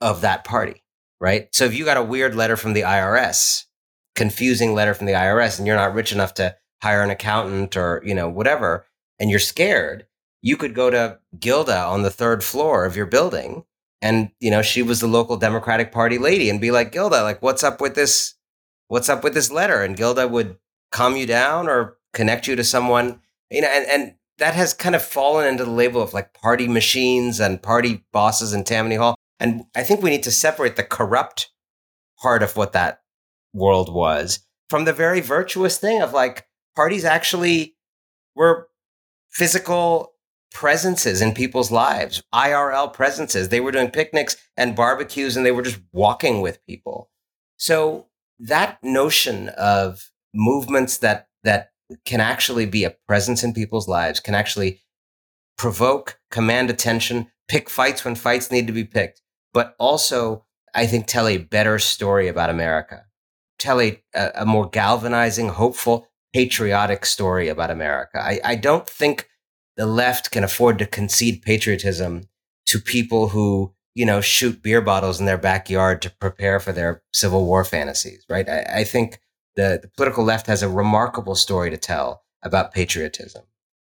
of 0.00 0.20
that 0.20 0.44
party, 0.44 0.84
right? 1.20 1.52
So 1.52 1.64
if 1.64 1.74
you 1.74 1.84
got 1.84 1.96
a 1.96 2.04
weird 2.04 2.36
letter 2.36 2.56
from 2.56 2.72
the 2.72 2.82
IRS, 2.82 3.64
confusing 4.14 4.74
letter 4.74 4.94
from 4.94 5.06
the 5.06 5.14
IRS, 5.14 5.58
and 5.58 5.66
you're 5.66 5.74
not 5.74 5.94
rich 5.94 6.12
enough 6.12 6.34
to 6.34 6.54
hire 6.80 7.02
an 7.02 7.10
accountant 7.10 7.76
or, 7.76 8.00
you 8.06 8.14
know, 8.14 8.28
whatever, 8.28 8.86
and 9.18 9.28
you're 9.28 9.40
scared, 9.40 10.06
you 10.40 10.56
could 10.56 10.72
go 10.72 10.88
to 10.88 11.18
Gilda 11.36 11.82
on 11.82 12.02
the 12.02 12.10
third 12.10 12.44
floor 12.44 12.84
of 12.84 12.94
your 12.94 13.06
building. 13.06 13.64
And, 14.02 14.30
you 14.40 14.50
know, 14.50 14.62
she 14.62 14.82
was 14.82 15.00
the 15.00 15.06
local 15.06 15.36
Democratic 15.36 15.92
Party 15.92 16.18
lady 16.18 16.48
and 16.48 16.60
be 16.60 16.70
like, 16.70 16.92
Gilda, 16.92 17.22
like, 17.22 17.42
what's 17.42 17.62
up 17.62 17.80
with 17.80 17.94
this? 17.94 18.34
What's 18.88 19.08
up 19.08 19.22
with 19.22 19.34
this 19.34 19.52
letter? 19.52 19.82
And 19.82 19.96
Gilda 19.96 20.26
would 20.26 20.56
calm 20.90 21.16
you 21.16 21.26
down 21.26 21.68
or 21.68 21.98
connect 22.12 22.46
you 22.46 22.56
to 22.56 22.64
someone, 22.64 23.20
you 23.50 23.60
know, 23.60 23.68
and, 23.68 23.86
and 23.86 24.14
that 24.38 24.54
has 24.54 24.72
kind 24.72 24.94
of 24.94 25.02
fallen 25.02 25.46
into 25.46 25.64
the 25.64 25.70
label 25.70 26.02
of 26.02 26.14
like 26.14 26.32
party 26.34 26.66
machines 26.66 27.38
and 27.40 27.62
party 27.62 28.04
bosses 28.12 28.52
in 28.52 28.64
Tammany 28.64 28.96
Hall. 28.96 29.14
And 29.38 29.64
I 29.76 29.82
think 29.82 30.02
we 30.02 30.10
need 30.10 30.22
to 30.24 30.30
separate 30.30 30.76
the 30.76 30.82
corrupt 30.82 31.50
part 32.20 32.42
of 32.42 32.56
what 32.56 32.72
that 32.72 33.02
world 33.52 33.92
was 33.92 34.40
from 34.70 34.84
the 34.84 34.92
very 34.92 35.20
virtuous 35.20 35.78
thing 35.78 36.00
of 36.00 36.12
like 36.12 36.46
parties 36.76 37.04
actually 37.04 37.74
were 38.36 38.68
physical 39.28 40.12
presences 40.50 41.20
in 41.20 41.32
people's 41.32 41.70
lives, 41.70 42.22
IRL 42.34 42.92
presences. 42.92 43.48
They 43.48 43.60
were 43.60 43.72
doing 43.72 43.90
picnics 43.90 44.36
and 44.56 44.76
barbecues 44.76 45.36
and 45.36 45.46
they 45.46 45.52
were 45.52 45.62
just 45.62 45.80
walking 45.92 46.40
with 46.40 46.64
people. 46.66 47.10
So 47.56 48.06
that 48.38 48.78
notion 48.82 49.48
of 49.50 50.10
movements 50.34 50.98
that 50.98 51.28
that 51.44 51.70
can 52.04 52.20
actually 52.20 52.66
be 52.66 52.84
a 52.84 52.94
presence 53.06 53.42
in 53.42 53.52
people's 53.52 53.88
lives, 53.88 54.20
can 54.20 54.34
actually 54.34 54.80
provoke, 55.58 56.18
command 56.30 56.70
attention, 56.70 57.28
pick 57.48 57.68
fights 57.68 58.04
when 58.04 58.14
fights 58.14 58.50
need 58.50 58.66
to 58.66 58.72
be 58.72 58.84
picked, 58.84 59.20
but 59.52 59.74
also 59.78 60.44
I 60.74 60.86
think 60.86 61.06
tell 61.06 61.26
a 61.26 61.38
better 61.38 61.78
story 61.78 62.28
about 62.28 62.50
America. 62.50 63.04
Tell 63.58 63.80
a, 63.80 64.00
a 64.14 64.46
more 64.46 64.68
galvanizing, 64.68 65.48
hopeful, 65.48 66.06
patriotic 66.32 67.04
story 67.04 67.48
about 67.48 67.70
America. 67.70 68.20
I, 68.20 68.40
I 68.44 68.54
don't 68.54 68.88
think 68.88 69.28
the 69.80 69.86
left 69.86 70.30
can 70.30 70.44
afford 70.44 70.78
to 70.78 70.84
concede 70.84 71.40
patriotism 71.40 72.28
to 72.66 72.78
people 72.78 73.28
who, 73.28 73.72
you 73.94 74.04
know, 74.04 74.20
shoot 74.20 74.62
beer 74.62 74.82
bottles 74.82 75.18
in 75.18 75.24
their 75.24 75.38
backyard 75.38 76.02
to 76.02 76.10
prepare 76.20 76.60
for 76.60 76.70
their 76.70 77.02
Civil 77.14 77.46
War 77.46 77.64
fantasies, 77.64 78.22
right? 78.28 78.46
I, 78.46 78.80
I 78.80 78.84
think 78.84 79.20
the, 79.56 79.78
the 79.80 79.88
political 79.96 80.22
left 80.22 80.48
has 80.48 80.62
a 80.62 80.68
remarkable 80.68 81.34
story 81.34 81.70
to 81.70 81.78
tell 81.78 82.24
about 82.42 82.74
patriotism, 82.74 83.44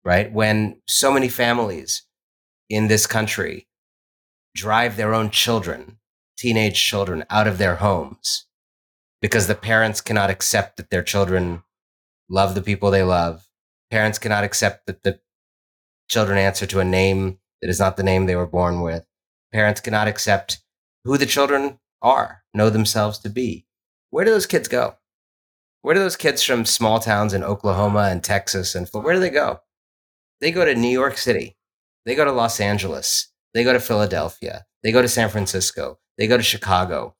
right? 0.05 0.31
When 0.31 0.79
so 0.87 1.11
many 1.11 1.27
families 1.27 2.03
in 2.69 2.87
this 2.87 3.07
country 3.07 3.67
drive 4.53 4.95
their 4.95 5.15
own 5.15 5.31
children, 5.31 5.97
teenage 6.37 6.79
children, 6.79 7.25
out 7.31 7.47
of 7.47 7.57
their 7.57 7.77
homes 7.77 8.45
because 9.23 9.47
the 9.47 9.55
parents 9.55 10.01
cannot 10.01 10.29
accept 10.29 10.77
that 10.77 10.91
their 10.91 11.01
children 11.01 11.63
love 12.29 12.53
the 12.53 12.61
people 12.61 12.91
they 12.91 13.01
love. 13.01 13.47
Parents 13.89 14.19
cannot 14.19 14.43
accept 14.43 14.85
that 14.85 15.01
the 15.01 15.19
children 16.09 16.37
answer 16.37 16.65
to 16.65 16.79
a 16.79 16.85
name 16.85 17.39
that 17.61 17.69
is 17.69 17.79
not 17.79 17.97
the 17.97 18.03
name 18.03 18.25
they 18.25 18.35
were 18.35 18.47
born 18.47 18.81
with. 18.81 19.05
Parents 19.53 19.81
cannot 19.81 20.07
accept 20.07 20.61
who 21.03 21.17
the 21.17 21.25
children 21.25 21.79
are, 22.01 22.43
know 22.53 22.69
themselves 22.69 23.19
to 23.19 23.29
be. 23.29 23.65
Where 24.09 24.25
do 24.25 24.31
those 24.31 24.45
kids 24.45 24.67
go? 24.67 24.95
Where 25.81 25.93
do 25.93 26.01
those 26.01 26.17
kids 26.17 26.43
from 26.43 26.65
small 26.65 26.99
towns 26.99 27.33
in 27.33 27.43
Oklahoma 27.43 28.09
and 28.11 28.23
Texas 28.23 28.75
and 28.75 28.87
where 28.91 29.13
do 29.13 29.19
they 29.19 29.29
go? 29.29 29.61
They 30.41 30.51
go 30.51 30.65
to 30.65 30.75
New 30.75 30.89
York 30.89 31.17
City. 31.17 31.57
They 32.05 32.15
go 32.15 32.25
to 32.25 32.31
Los 32.31 32.59
Angeles. 32.59 33.31
They 33.53 33.63
go 33.63 33.73
to 33.73 33.79
Philadelphia. 33.79 34.65
They 34.83 34.91
go 34.91 35.01
to 35.01 35.07
San 35.07 35.29
Francisco. 35.29 35.99
They 36.17 36.27
go 36.27 36.37
to 36.37 36.43
Chicago. 36.43 37.15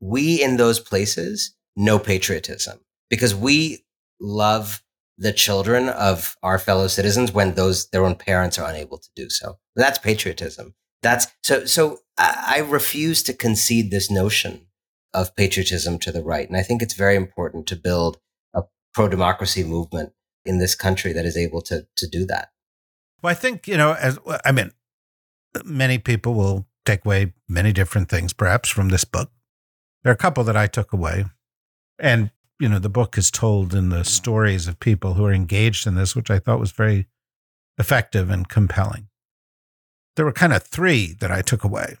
We 0.00 0.42
in 0.42 0.56
those 0.56 0.80
places 0.80 1.54
know 1.76 1.98
patriotism 1.98 2.80
because 3.10 3.34
we 3.34 3.84
love 4.20 4.82
the 5.18 5.32
children 5.32 5.88
of 5.88 6.36
our 6.42 6.58
fellow 6.58 6.86
citizens 6.86 7.32
when 7.32 7.54
those 7.54 7.90
their 7.90 8.04
own 8.04 8.14
parents 8.14 8.58
are 8.58 8.70
unable 8.70 8.98
to 8.98 9.08
do 9.16 9.28
so. 9.28 9.58
That's 9.74 9.98
patriotism. 9.98 10.74
That's 11.02 11.26
so. 11.42 11.64
So 11.66 11.98
I, 12.16 12.64
refuse 12.66 13.22
to 13.24 13.32
concede 13.32 13.90
this 13.90 14.10
notion 14.10 14.66
of 15.12 15.34
patriotism 15.36 15.98
to 16.00 16.12
the 16.12 16.22
right, 16.22 16.48
and 16.48 16.56
I 16.56 16.62
think 16.62 16.82
it's 16.82 16.94
very 16.94 17.16
important 17.16 17.66
to 17.68 17.76
build 17.76 18.18
a 18.54 18.62
pro 18.94 19.08
democracy 19.08 19.64
movement 19.64 20.12
in 20.44 20.58
this 20.58 20.74
country 20.74 21.12
that 21.12 21.24
is 21.24 21.36
able 21.36 21.62
to 21.62 21.86
to 21.96 22.08
do 22.08 22.24
that. 22.26 22.50
Well, 23.22 23.30
I 23.30 23.34
think 23.34 23.66
you 23.66 23.76
know, 23.76 23.94
as 23.94 24.18
I 24.44 24.52
mean, 24.52 24.72
many 25.64 25.98
people 25.98 26.34
will 26.34 26.66
take 26.84 27.04
away 27.04 27.34
many 27.48 27.72
different 27.72 28.08
things, 28.08 28.32
perhaps 28.32 28.68
from 28.68 28.88
this 28.88 29.04
book. 29.04 29.30
There 30.02 30.10
are 30.10 30.14
a 30.14 30.18
couple 30.18 30.44
that 30.44 30.56
I 30.56 30.66
took 30.66 30.92
away, 30.92 31.26
and 31.98 32.30
you 32.58 32.68
know, 32.68 32.78
the 32.78 32.88
book 32.88 33.16
is 33.16 33.30
told 33.30 33.74
in 33.74 33.88
the 33.88 34.04
stories 34.04 34.66
of 34.66 34.80
people 34.80 35.14
who 35.14 35.24
are 35.24 35.32
engaged 35.32 35.86
in 35.86 35.94
this, 35.94 36.16
which 36.16 36.30
I 36.30 36.38
thought 36.38 36.58
was 36.58 36.72
very 36.72 37.06
effective 37.78 38.30
and 38.30 38.48
compelling. 38.48 39.08
There 40.16 40.24
were 40.24 40.32
kind 40.32 40.52
of 40.52 40.64
three 40.64 41.14
that 41.20 41.30
I 41.30 41.42
took 41.42 41.62
away 41.62 41.96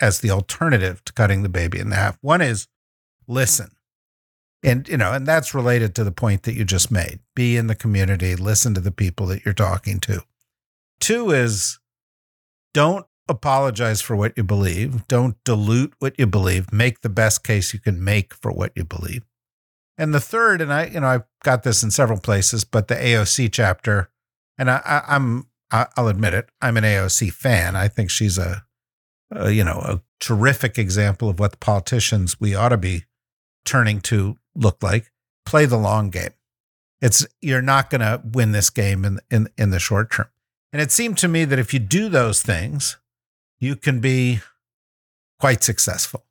as 0.00 0.20
the 0.20 0.30
alternative 0.30 1.04
to 1.04 1.12
cutting 1.12 1.42
the 1.42 1.48
baby 1.48 1.80
in 1.80 1.90
half. 1.90 2.18
One 2.20 2.40
is 2.40 2.68
listen. 3.26 3.72
And, 4.62 4.88
you 4.88 4.96
know, 4.96 5.12
and 5.12 5.26
that's 5.26 5.54
related 5.54 5.94
to 5.96 6.04
the 6.04 6.12
point 6.12 6.44
that 6.44 6.54
you 6.54 6.64
just 6.64 6.90
made. 6.90 7.18
Be 7.34 7.56
in 7.56 7.66
the 7.66 7.74
community, 7.74 8.34
listen 8.36 8.74
to 8.74 8.80
the 8.80 8.92
people 8.92 9.26
that 9.26 9.44
you're 9.44 9.52
talking 9.52 10.00
to. 10.00 10.22
Two 11.00 11.30
is 11.30 11.80
don't 12.72 13.06
apologize 13.28 14.00
for 14.00 14.16
what 14.16 14.36
you 14.36 14.44
believe. 14.44 15.06
Don't 15.08 15.36
dilute 15.44 15.94
what 15.98 16.18
you 16.18 16.26
believe. 16.26 16.72
Make 16.72 17.00
the 17.00 17.08
best 17.08 17.44
case 17.44 17.74
you 17.74 17.80
can 17.80 18.02
make 18.02 18.32
for 18.32 18.50
what 18.52 18.72
you 18.74 18.84
believe. 18.84 19.22
And 19.96 20.12
the 20.12 20.20
third, 20.20 20.60
and 20.60 20.72
I, 20.72 20.86
you 20.86 21.00
know, 21.00 21.06
I've 21.06 21.24
got 21.42 21.62
this 21.62 21.82
in 21.82 21.90
several 21.90 22.18
places, 22.18 22.64
but 22.64 22.88
the 22.88 22.96
AOC 22.96 23.52
chapter, 23.52 24.10
and 24.58 24.70
I, 24.70 24.80
I, 24.84 25.14
am 25.14 25.46
I'll 25.70 26.08
admit 26.08 26.34
it, 26.34 26.48
I'm 26.60 26.76
an 26.76 26.84
AOC 26.84 27.32
fan. 27.32 27.76
I 27.76 27.88
think 27.88 28.10
she's 28.10 28.38
a, 28.38 28.64
a, 29.30 29.50
you 29.50 29.64
know, 29.64 29.78
a 29.78 30.02
terrific 30.20 30.78
example 30.78 31.28
of 31.28 31.38
what 31.38 31.52
the 31.52 31.58
politicians 31.58 32.40
we 32.40 32.54
ought 32.54 32.70
to 32.70 32.76
be 32.76 33.04
turning 33.64 34.00
to 34.02 34.36
look 34.54 34.82
like. 34.82 35.10
Play 35.46 35.66
the 35.66 35.76
long 35.76 36.10
game. 36.10 36.32
It's 37.00 37.26
you're 37.42 37.62
not 37.62 37.90
going 37.90 38.00
to 38.00 38.22
win 38.24 38.52
this 38.52 38.70
game 38.70 39.04
in 39.04 39.20
in 39.30 39.48
in 39.58 39.70
the 39.70 39.78
short 39.78 40.10
term. 40.10 40.28
And 40.72 40.80
it 40.80 40.90
seemed 40.90 41.18
to 41.18 41.28
me 41.28 41.44
that 41.44 41.58
if 41.58 41.74
you 41.74 41.78
do 41.78 42.08
those 42.08 42.42
things, 42.42 42.96
you 43.60 43.76
can 43.76 44.00
be 44.00 44.40
quite 45.38 45.62
successful. 45.62 46.24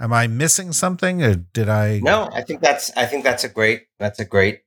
Am 0.00 0.12
I 0.14 0.26
missing 0.26 0.72
something 0.72 1.22
or 1.22 1.34
did 1.34 1.68
I 1.68 2.00
No, 2.00 2.28
I 2.32 2.42
think 2.42 2.62
that's 2.62 2.90
I 2.96 3.04
think 3.04 3.22
that's 3.22 3.44
a 3.44 3.48
great 3.48 3.82
that's 3.98 4.18
a 4.18 4.24
great 4.24 4.62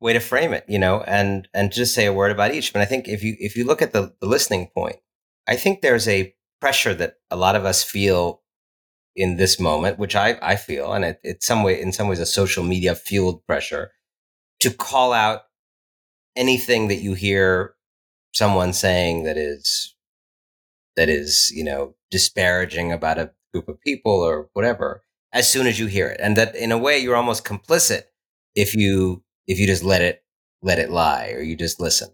way 0.00 0.12
to 0.12 0.20
frame 0.20 0.52
it, 0.52 0.64
you 0.68 0.78
know, 0.78 1.02
and 1.02 1.48
and 1.54 1.72
just 1.72 1.94
say 1.94 2.06
a 2.06 2.12
word 2.12 2.32
about 2.32 2.52
each. 2.52 2.72
But 2.72 2.82
I 2.82 2.84
think 2.84 3.06
if 3.06 3.22
you 3.22 3.36
if 3.38 3.56
you 3.56 3.64
look 3.64 3.80
at 3.82 3.92
the, 3.92 4.14
the 4.20 4.26
listening 4.26 4.68
point, 4.74 4.96
I 5.46 5.56
think 5.56 5.80
there's 5.80 6.08
a 6.08 6.34
pressure 6.60 6.94
that 6.94 7.14
a 7.30 7.36
lot 7.36 7.54
of 7.54 7.64
us 7.64 7.84
feel 7.84 8.42
in 9.14 9.36
this 9.36 9.60
moment, 9.60 9.98
which 9.98 10.14
I, 10.16 10.38
I 10.42 10.56
feel, 10.56 10.92
and 10.92 11.04
it, 11.04 11.20
it's 11.22 11.46
some 11.46 11.62
way 11.62 11.80
in 11.80 11.92
some 11.92 12.08
ways 12.08 12.20
a 12.20 12.26
social 12.26 12.64
media 12.64 12.94
fueled 12.94 13.46
pressure 13.46 13.92
to 14.60 14.70
call 14.70 15.12
out 15.12 15.42
anything 16.36 16.88
that 16.88 16.96
you 16.96 17.14
hear 17.14 17.74
someone 18.32 18.72
saying 18.72 19.24
that 19.24 19.36
is 19.36 19.94
that 20.96 21.08
is, 21.08 21.52
you 21.54 21.62
know, 21.62 21.94
disparaging 22.10 22.92
about 22.92 23.18
a 23.18 23.30
group 23.52 23.68
of 23.68 23.80
people 23.80 24.12
or 24.12 24.48
whatever 24.52 25.02
as 25.32 25.50
soon 25.50 25.66
as 25.66 25.78
you 25.78 25.86
hear 25.86 26.08
it. 26.08 26.20
And 26.22 26.36
that 26.36 26.54
in 26.54 26.72
a 26.72 26.78
way 26.78 26.98
you're 26.98 27.16
almost 27.16 27.44
complicit 27.44 28.04
if 28.54 28.74
you 28.74 29.22
if 29.46 29.58
you 29.58 29.66
just 29.66 29.82
let 29.82 30.02
it 30.02 30.22
let 30.62 30.78
it 30.78 30.90
lie 30.90 31.32
or 31.34 31.40
you 31.40 31.56
just 31.56 31.80
listen. 31.80 32.10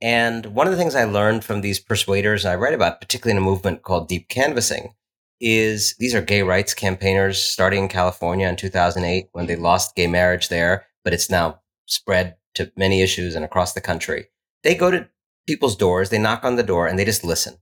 And 0.00 0.46
one 0.46 0.66
of 0.66 0.72
the 0.72 0.76
things 0.78 0.94
i 0.94 1.04
learned 1.04 1.44
from 1.44 1.60
these 1.60 1.80
persuaders 1.80 2.44
i 2.44 2.54
write 2.54 2.74
about 2.74 3.00
particularly 3.00 3.36
in 3.36 3.42
a 3.42 3.50
movement 3.50 3.82
called 3.82 4.08
deep 4.08 4.28
canvassing 4.28 4.94
is 5.40 5.96
these 5.98 6.14
are 6.14 6.22
gay 6.22 6.42
rights 6.42 6.72
campaigners 6.72 7.42
starting 7.42 7.84
in 7.84 7.88
california 7.88 8.48
in 8.48 8.54
2008 8.54 9.28
when 9.32 9.46
they 9.46 9.56
lost 9.56 9.96
gay 9.96 10.06
marriage 10.06 10.48
there 10.48 10.86
but 11.02 11.12
it's 11.12 11.28
now 11.28 11.60
spread 11.86 12.36
to 12.54 12.70
many 12.76 13.02
issues 13.02 13.34
and 13.34 13.44
across 13.44 13.72
the 13.72 13.80
country. 13.80 14.26
They 14.62 14.74
go 14.74 14.90
to 14.90 15.08
people's 15.46 15.76
doors 15.76 16.10
they 16.10 16.18
knock 16.18 16.44
on 16.44 16.56
the 16.56 16.62
door 16.62 16.86
and 16.86 16.98
they 16.98 17.04
just 17.06 17.24
listen 17.24 17.56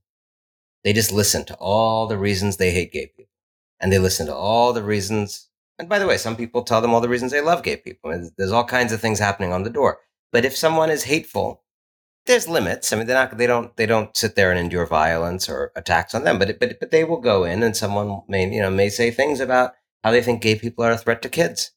they 0.87 0.93
just 0.93 1.11
listen 1.11 1.43
to 1.43 1.55
all 1.55 2.07
the 2.07 2.17
reasons 2.17 2.55
they 2.55 2.71
hate 2.71 2.93
gay 2.93 3.07
people. 3.07 3.33
And 3.81 3.91
they 3.91 3.99
listen 3.99 4.25
to 4.27 4.33
all 4.33 4.71
the 4.71 4.81
reasons. 4.81 5.49
And 5.77 5.89
by 5.89 5.99
the 5.99 6.07
way, 6.07 6.15
some 6.15 6.37
people 6.37 6.63
tell 6.63 6.79
them 6.79 6.93
all 6.93 7.01
the 7.01 7.09
reasons 7.09 7.33
they 7.33 7.41
love 7.41 7.61
gay 7.61 7.75
people. 7.75 8.09
There's 8.37 8.53
all 8.53 8.63
kinds 8.63 8.93
of 8.93 9.01
things 9.01 9.19
happening 9.19 9.51
on 9.51 9.63
the 9.63 9.69
door. 9.69 9.99
But 10.31 10.45
if 10.45 10.55
someone 10.55 10.89
is 10.89 11.03
hateful, 11.03 11.61
there's 12.25 12.47
limits. 12.47 12.93
I 12.93 12.95
mean, 12.95 13.05
they're 13.05 13.17
not, 13.17 13.37
they 13.37 13.47
don't, 13.47 13.75
they 13.75 13.85
don't 13.85 14.15
sit 14.15 14.37
there 14.37 14.49
and 14.49 14.57
endure 14.57 14.85
violence 14.85 15.49
or 15.49 15.73
attacks 15.75 16.15
on 16.15 16.23
them, 16.23 16.39
but, 16.39 16.57
but, 16.57 16.79
but 16.79 16.91
they 16.91 17.03
will 17.03 17.19
go 17.19 17.43
in 17.43 17.63
and 17.63 17.75
someone 17.75 18.21
may, 18.29 18.49
you 18.49 18.61
know, 18.61 18.71
may 18.71 18.87
say 18.87 19.11
things 19.11 19.41
about 19.41 19.73
how 20.05 20.11
they 20.11 20.21
think 20.21 20.41
gay 20.41 20.55
people 20.55 20.85
are 20.85 20.91
a 20.91 20.97
threat 20.97 21.21
to 21.23 21.27
kids 21.27 21.71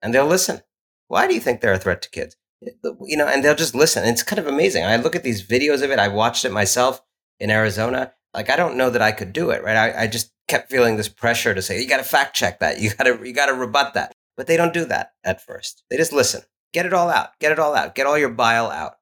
and 0.00 0.14
they'll 0.14 0.26
listen. 0.26 0.62
Why 1.08 1.26
do 1.26 1.34
you 1.34 1.40
think 1.40 1.60
they're 1.60 1.72
a 1.72 1.78
threat 1.80 2.02
to 2.02 2.08
kids? 2.08 2.36
You 2.60 3.16
know, 3.16 3.26
and 3.26 3.42
they'll 3.44 3.56
just 3.56 3.74
listen. 3.74 4.04
It's 4.04 4.22
kind 4.22 4.38
of 4.38 4.46
amazing. 4.46 4.84
I 4.84 4.94
look 4.94 5.16
at 5.16 5.24
these 5.24 5.44
videos 5.44 5.82
of 5.82 5.90
it. 5.90 5.98
I 5.98 6.06
watched 6.06 6.44
it 6.44 6.52
myself 6.52 7.02
in 7.40 7.50
Arizona 7.50 8.12
like 8.34 8.50
I 8.50 8.56
don't 8.56 8.76
know 8.76 8.90
that 8.90 9.02
I 9.02 9.12
could 9.12 9.32
do 9.32 9.50
it, 9.50 9.62
right? 9.62 9.76
I, 9.76 10.02
I 10.02 10.06
just 10.06 10.32
kept 10.48 10.70
feeling 10.70 10.96
this 10.96 11.08
pressure 11.08 11.54
to 11.54 11.62
say, 11.62 11.80
you 11.80 11.88
got 11.88 11.98
to 11.98 12.04
fact 12.04 12.36
check 12.36 12.60
that. 12.60 12.80
You 12.80 12.92
got 12.94 13.04
to, 13.04 13.18
you 13.26 13.32
got 13.32 13.46
to 13.46 13.54
rebut 13.54 13.94
that. 13.94 14.12
But 14.36 14.46
they 14.48 14.56
don't 14.56 14.74
do 14.74 14.84
that 14.86 15.12
at 15.22 15.40
first. 15.40 15.84
They 15.88 15.96
just 15.96 16.12
listen. 16.12 16.42
Get 16.72 16.86
it 16.86 16.92
all 16.92 17.08
out. 17.08 17.38
Get 17.38 17.52
it 17.52 17.58
all 17.60 17.74
out. 17.74 17.94
Get 17.94 18.06
all 18.06 18.18
your 18.18 18.30
bile 18.30 18.68
out. 18.68 18.96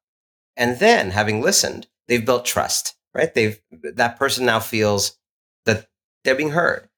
And 0.56 0.78
then, 0.78 1.12
having 1.12 1.40
listened, 1.40 1.86
they've 2.06 2.24
built 2.24 2.44
trust, 2.44 2.94
right? 3.14 3.32
They've 3.32 3.58
that 3.94 4.18
person 4.18 4.44
now 4.44 4.60
feels 4.60 5.18
that 5.64 5.88
they're 6.22 6.34
being 6.34 6.50
heard. 6.50 6.90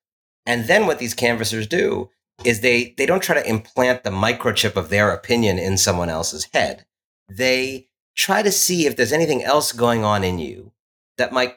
And 0.44 0.66
then 0.66 0.86
what 0.86 0.98
these 0.98 1.14
canvassers 1.14 1.68
do 1.68 2.10
is 2.44 2.60
they 2.60 2.94
they 2.98 3.06
don't 3.06 3.22
try 3.22 3.40
to 3.40 3.48
implant 3.48 4.02
the 4.02 4.10
microchip 4.10 4.74
of 4.74 4.88
their 4.88 5.12
opinion 5.12 5.58
in 5.58 5.78
someone 5.78 6.08
else's 6.08 6.48
head. 6.52 6.84
They 7.28 7.86
try 8.16 8.42
to 8.42 8.50
see 8.50 8.86
if 8.86 8.96
there's 8.96 9.12
anything 9.12 9.44
else 9.44 9.70
going 9.70 10.04
on 10.04 10.24
in 10.24 10.40
you 10.40 10.72
that 11.16 11.32
might 11.32 11.54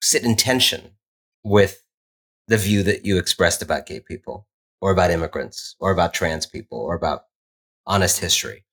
sit 0.00 0.24
in 0.24 0.36
tension 0.36 0.92
with 1.44 1.82
the 2.46 2.56
view 2.56 2.82
that 2.82 3.04
you 3.04 3.18
expressed 3.18 3.62
about 3.62 3.86
gay 3.86 4.00
people 4.00 4.46
or 4.80 4.90
about 4.90 5.10
immigrants 5.10 5.76
or 5.80 5.90
about 5.90 6.14
trans 6.14 6.46
people 6.46 6.78
or 6.78 6.94
about 6.94 7.22
honest 7.86 8.20
history. 8.20 8.64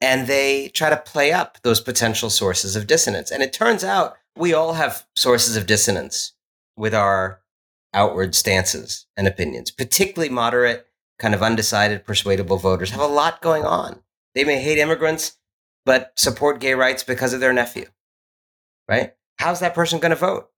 And 0.00 0.26
they 0.26 0.68
try 0.68 0.90
to 0.90 0.96
play 0.96 1.32
up 1.32 1.58
those 1.62 1.80
potential 1.80 2.30
sources 2.30 2.76
of 2.76 2.86
dissonance. 2.86 3.30
And 3.30 3.42
it 3.42 3.52
turns 3.52 3.82
out 3.82 4.16
we 4.36 4.54
all 4.54 4.74
have 4.74 5.06
sources 5.16 5.56
of 5.56 5.66
dissonance 5.66 6.32
with 6.76 6.94
our 6.94 7.40
outward 7.92 8.34
stances 8.34 9.06
and 9.16 9.26
opinions, 9.26 9.70
particularly 9.70 10.32
moderate, 10.32 10.86
kind 11.18 11.34
of 11.34 11.42
undecided, 11.42 12.04
persuadable 12.04 12.58
voters 12.58 12.90
have 12.90 13.00
a 13.00 13.06
lot 13.06 13.42
going 13.42 13.64
on. 13.64 14.00
They 14.34 14.44
may 14.44 14.62
hate 14.62 14.78
immigrants, 14.78 15.36
but 15.84 16.12
support 16.16 16.60
gay 16.60 16.74
rights 16.74 17.02
because 17.02 17.32
of 17.32 17.40
their 17.40 17.52
nephew, 17.52 17.86
right? 18.88 19.14
How's 19.38 19.60
that 19.60 19.74
person 19.74 20.00
going 20.00 20.10
to 20.10 20.16
vote? 20.16 20.50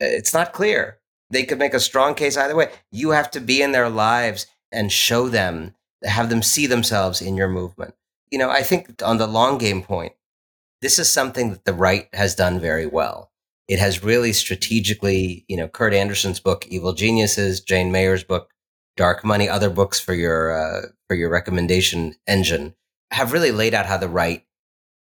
It's 0.00 0.34
not 0.34 0.52
clear. 0.52 0.98
They 1.30 1.44
could 1.44 1.58
make 1.58 1.74
a 1.74 1.80
strong 1.80 2.14
case 2.14 2.36
either 2.36 2.56
way. 2.56 2.70
You 2.90 3.10
have 3.10 3.30
to 3.32 3.40
be 3.40 3.62
in 3.62 3.72
their 3.72 3.88
lives 3.88 4.46
and 4.72 4.92
show 4.92 5.28
them, 5.28 5.74
have 6.04 6.30
them 6.30 6.42
see 6.42 6.66
themselves 6.66 7.20
in 7.20 7.36
your 7.36 7.48
movement. 7.48 7.94
You 8.30 8.38
know, 8.38 8.50
I 8.50 8.62
think 8.62 9.02
on 9.02 9.18
the 9.18 9.26
long 9.26 9.58
game 9.58 9.82
point, 9.82 10.12
this 10.82 10.98
is 10.98 11.10
something 11.10 11.50
that 11.50 11.64
the 11.64 11.72
right 11.72 12.08
has 12.12 12.34
done 12.34 12.60
very 12.60 12.86
well. 12.86 13.30
It 13.68 13.78
has 13.78 14.04
really 14.04 14.32
strategically, 14.32 15.44
you 15.48 15.56
know, 15.56 15.68
Kurt 15.68 15.94
Andersen's 15.94 16.38
book, 16.38 16.66
Evil 16.68 16.92
Geniuses, 16.92 17.60
Jane 17.60 17.90
Mayer's 17.90 18.22
book, 18.22 18.50
Dark 18.96 19.24
Money, 19.24 19.48
other 19.48 19.70
books 19.70 19.98
for 19.98 20.14
your, 20.14 20.52
uh, 20.52 20.88
for 21.08 21.16
your 21.16 21.30
recommendation 21.30 22.14
engine 22.26 22.74
have 23.10 23.32
really 23.32 23.52
laid 23.52 23.74
out 23.74 23.86
how 23.86 23.96
the 23.96 24.08
right 24.08 24.44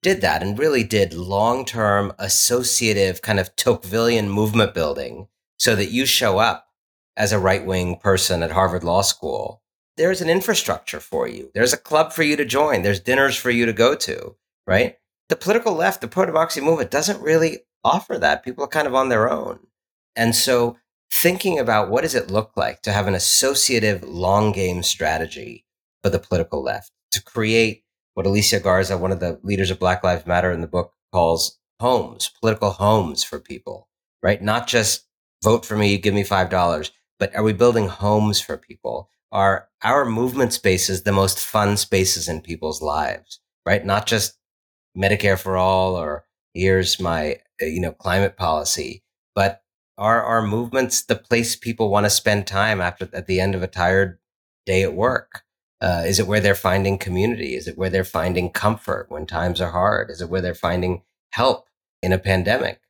did 0.02 0.22
that 0.22 0.42
and 0.42 0.58
really 0.58 0.84
did 0.84 1.14
long 1.14 1.66
term 1.66 2.14
associative 2.18 3.22
kind 3.22 3.40
of 3.40 3.56
Tocquevillian 3.56 4.28
movement 4.28 4.74
building 4.74 5.28
so 5.58 5.76
that 5.76 5.92
you 5.92 6.06
show 6.06 6.40
up 6.40 6.68
as 7.16 7.32
a 7.32 7.40
right 7.40 7.66
wing 7.66 7.98
person 7.98 8.42
at 8.42 8.52
Harvard 8.52 8.84
Law 8.84 9.02
School. 9.02 9.62
There's 9.98 10.22
an 10.22 10.30
infrastructure 10.30 11.00
for 11.00 11.28
you. 11.28 11.52
There's 11.54 11.74
a 11.74 11.78
club 11.78 12.14
for 12.14 12.24
you 12.24 12.36
to 12.38 12.46
join. 12.46 12.82
There's 12.82 13.00
dinners 13.00 13.36
for 13.36 13.52
you 13.52 13.66
to 13.66 13.74
go 13.74 13.94
to, 13.96 14.36
right? 14.66 14.98
The 15.30 15.36
political 15.36 15.74
left, 15.74 16.02
the 16.02 16.08
pro 16.08 16.26
democracy 16.26 16.62
movement 16.62 16.92
doesn't 16.92 17.22
really 17.22 17.60
offer 17.84 18.18
that. 18.18 18.44
People 18.44 18.64
are 18.64 18.70
kind 18.70 18.88
of 18.88 18.96
on 18.96 19.10
their 19.10 19.30
own. 19.30 19.60
And 20.16 20.36
so 20.36 20.78
thinking 21.14 21.60
about 21.60 21.90
what 21.90 22.02
does 22.02 22.16
it 22.16 22.32
look 22.32 22.54
like 22.56 22.82
to 22.82 22.92
have 22.92 23.08
an 23.08 23.16
associative 23.16 24.04
long 24.04 24.52
game 24.52 24.82
strategy 24.82 25.66
for 26.02 26.10
the 26.10 26.20
political 26.20 26.64
left 26.64 26.92
to 27.12 27.22
create 27.22 27.84
what 28.14 28.26
Alicia 28.26 28.60
Garza, 28.60 28.98
one 28.98 29.12
of 29.12 29.20
the 29.20 29.40
leaders 29.44 29.72
of 29.72 29.80
Black 29.80 30.04
Lives 30.04 30.26
Matter 30.26 30.52
in 30.52 30.62
the 30.62 30.68
book, 30.68 30.94
calls 31.12 31.60
homes, 31.80 32.32
political 32.40 32.72
homes 32.72 33.24
for 33.24 33.40
people, 33.40 33.90
right? 34.22 34.42
Not 34.42 34.68
just 34.68 35.08
vote 35.44 35.66
for 35.66 35.76
me, 35.76 35.98
give 35.98 36.14
me 36.14 36.24
$5, 36.24 36.92
but 37.20 37.36
are 37.36 37.44
we 37.44 37.54
building 37.54 37.88
homes 37.88 38.40
for 38.40 38.58
people? 38.58 39.10
Are 39.32 39.70
our 39.82 40.06
movement 40.06 40.54
spaces 40.54 41.04
the 41.04 41.12
most 41.12 41.40
fun 41.40 41.78
spaces 41.78 42.28
in 42.28 42.42
people's 42.42 42.82
lives, 42.82 43.40
right? 43.66 43.86
Not 43.86 44.06
just 44.06 44.38
Medicare 44.98 45.40
for 45.40 45.58
all 45.58 45.96
or 45.96 46.26
here's 46.54 47.00
my, 47.00 47.38
uh, 47.62 47.66
you 47.66 47.80
know, 47.80 47.94
climate 47.94 48.38
policy, 48.38 49.04
but 49.36 49.62
are 49.98 50.24
our 50.24 50.42
movements 50.42 51.04
the 51.04 51.16
place 51.16 51.56
people 51.56 51.90
want 51.90 52.06
to 52.06 52.10
spend 52.10 52.46
time 52.48 52.82
after 52.82 53.08
at 53.14 53.28
the 53.28 53.40
end 53.40 53.56
of 53.56 53.64
a 53.64 53.68
tired 53.68 54.20
day 54.66 54.84
at 54.84 54.94
work? 54.94 55.44
Uh, 55.82 56.04
is 56.06 56.20
it 56.20 56.28
where 56.28 56.40
they're 56.40 56.54
finding 56.54 56.98
community? 56.98 57.56
Is 57.56 57.68
it 57.68 57.78
where 57.78 57.90
they're 57.90 58.04
finding 58.04 58.52
comfort 58.52 59.08
when 59.10 59.26
times 59.26 59.60
are 59.60 59.72
hard? 59.72 60.12
Is 60.12 60.22
it 60.22 60.30
where 60.30 60.42
they're 60.42 60.54
finding 60.54 61.02
help 61.32 61.68
in 62.04 62.14
a 62.14 62.20
pandemic? 62.20 62.82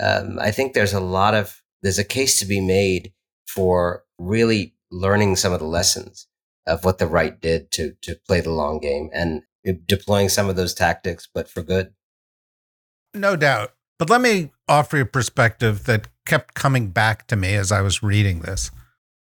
Um, 0.00 0.38
I 0.40 0.52
think 0.52 0.72
there's 0.72 0.92
a 0.92 1.00
lot 1.00 1.34
of 1.34 1.62
there's 1.82 1.98
a 1.98 2.04
case 2.04 2.38
to 2.38 2.46
be 2.46 2.60
made 2.60 3.12
for 3.48 4.04
really 4.18 4.74
learning 4.90 5.36
some 5.36 5.52
of 5.52 5.60
the 5.60 5.66
lessons 5.66 6.28
of 6.66 6.84
what 6.84 6.98
the 6.98 7.06
right 7.06 7.40
did 7.40 7.70
to 7.72 7.94
to 8.02 8.16
play 8.26 8.40
the 8.40 8.52
long 8.52 8.78
game 8.78 9.10
and 9.12 9.42
deploying 9.86 10.28
some 10.28 10.48
of 10.48 10.56
those 10.56 10.74
tactics, 10.74 11.28
but 11.32 11.48
for 11.48 11.62
good. 11.62 11.92
No 13.14 13.34
doubt. 13.36 13.72
But 13.98 14.10
let 14.10 14.20
me 14.20 14.52
offer 14.68 14.98
you 14.98 15.02
a 15.02 15.06
perspective 15.06 15.84
that 15.84 16.08
kept 16.26 16.54
coming 16.54 16.90
back 16.90 17.26
to 17.28 17.36
me 17.36 17.54
as 17.54 17.72
I 17.72 17.80
was 17.80 18.02
reading 18.02 18.40
this. 18.40 18.70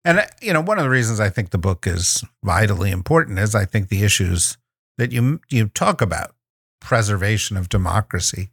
And, 0.05 0.21
uh, 0.21 0.27
you 0.41 0.53
know, 0.53 0.61
one 0.61 0.79
of 0.79 0.85
the 0.85 0.91
reasons 0.91 1.21
I 1.21 1.29
think 1.29 1.51
the 1.51 1.59
book 1.59 1.87
is 1.87 2.25
vitally 2.45 2.91
important 2.91 3.39
is 3.39 3.55
I 3.55 3.65
think 3.65 3.89
the 3.89 4.05
issues 4.05 4.57
that 4.97 5.13
you, 5.13 5.41
you 5.49 5.69
talk 5.69 6.01
about, 6.01 6.35
preservation 6.81 7.57
of 7.57 7.69
democracy 7.69 8.51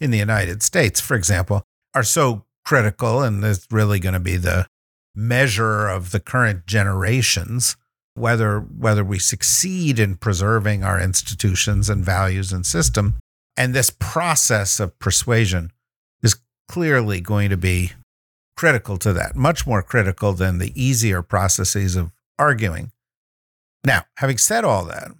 in 0.00 0.10
the 0.10 0.18
United 0.18 0.62
States, 0.62 1.00
for 1.00 1.14
example, 1.14 1.62
are 1.94 2.02
so 2.02 2.44
critical 2.64 3.22
and 3.22 3.44
is 3.44 3.66
really 3.70 3.98
going 3.98 4.14
to 4.14 4.20
be 4.20 4.36
the 4.36 4.66
measure 5.14 5.88
of 5.88 6.10
the 6.10 6.20
current 6.20 6.66
generations 6.66 7.76
whether 8.14 8.60
whether 8.60 9.04
we 9.04 9.18
succeed 9.18 9.98
in 9.98 10.16
preserving 10.16 10.84
our 10.84 11.00
institutions 11.00 11.88
and 11.88 12.04
values 12.04 12.52
and 12.52 12.64
system. 12.64 13.16
And 13.56 13.74
this 13.74 13.90
process 13.90 14.80
of 14.80 14.98
persuasion 14.98 15.72
is 16.22 16.36
clearly 16.68 17.20
going 17.20 17.50
to 17.50 17.56
be 17.56 17.92
critical 18.56 18.96
to 18.98 19.12
that, 19.12 19.36
much 19.36 19.66
more 19.66 19.82
critical 19.82 20.32
than 20.32 20.58
the 20.58 20.72
easier 20.80 21.22
processes 21.22 21.96
of 21.96 22.12
arguing. 22.38 22.92
Now, 23.84 24.04
having 24.16 24.38
said 24.38 24.64
all 24.64 24.84
that, 24.86 25.10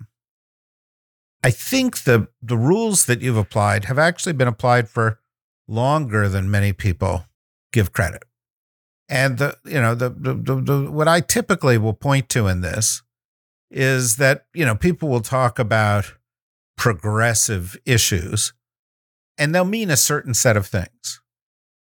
I 1.43 1.51
think 1.51 2.05
the, 2.05 2.29
the 2.41 2.57
rules 2.57 3.07
that 3.07 3.21
you've 3.21 3.37
applied 3.37 3.85
have 3.85 3.99
actually 3.99 4.33
been 4.33 4.49
applied 4.49 4.89
for 4.89 5.21
longer 5.69 6.29
than 6.29 6.51
many 6.51 6.73
people 6.73 7.27
give 7.73 7.93
credit. 7.93 8.25
And 9.09 9.37
the 9.37 9.59
you 9.65 9.81
know 9.81 9.95
the, 9.95 10.09
the, 10.09 10.35
the, 10.35 10.55
the 10.55 10.91
what 10.91 11.09
I 11.09 11.21
typically 11.21 11.77
will 11.77 11.93
point 11.93 12.31
to 12.31 12.47
in 12.47 12.63
this 12.63 13.03
is 13.71 14.17
that 14.17 14.47
you 14.55 14.65
know 14.65 14.75
people 14.75 15.11
will 15.11 15.21
talk 15.21 15.59
about 15.59 16.15
progressive 16.77 17.77
issues 17.85 18.55
and 19.37 19.55
they'll 19.55 19.65
mean 19.65 19.91
a 19.91 19.97
certain 19.97 20.33
set 20.33 20.57
of 20.57 20.67
things 20.67 21.21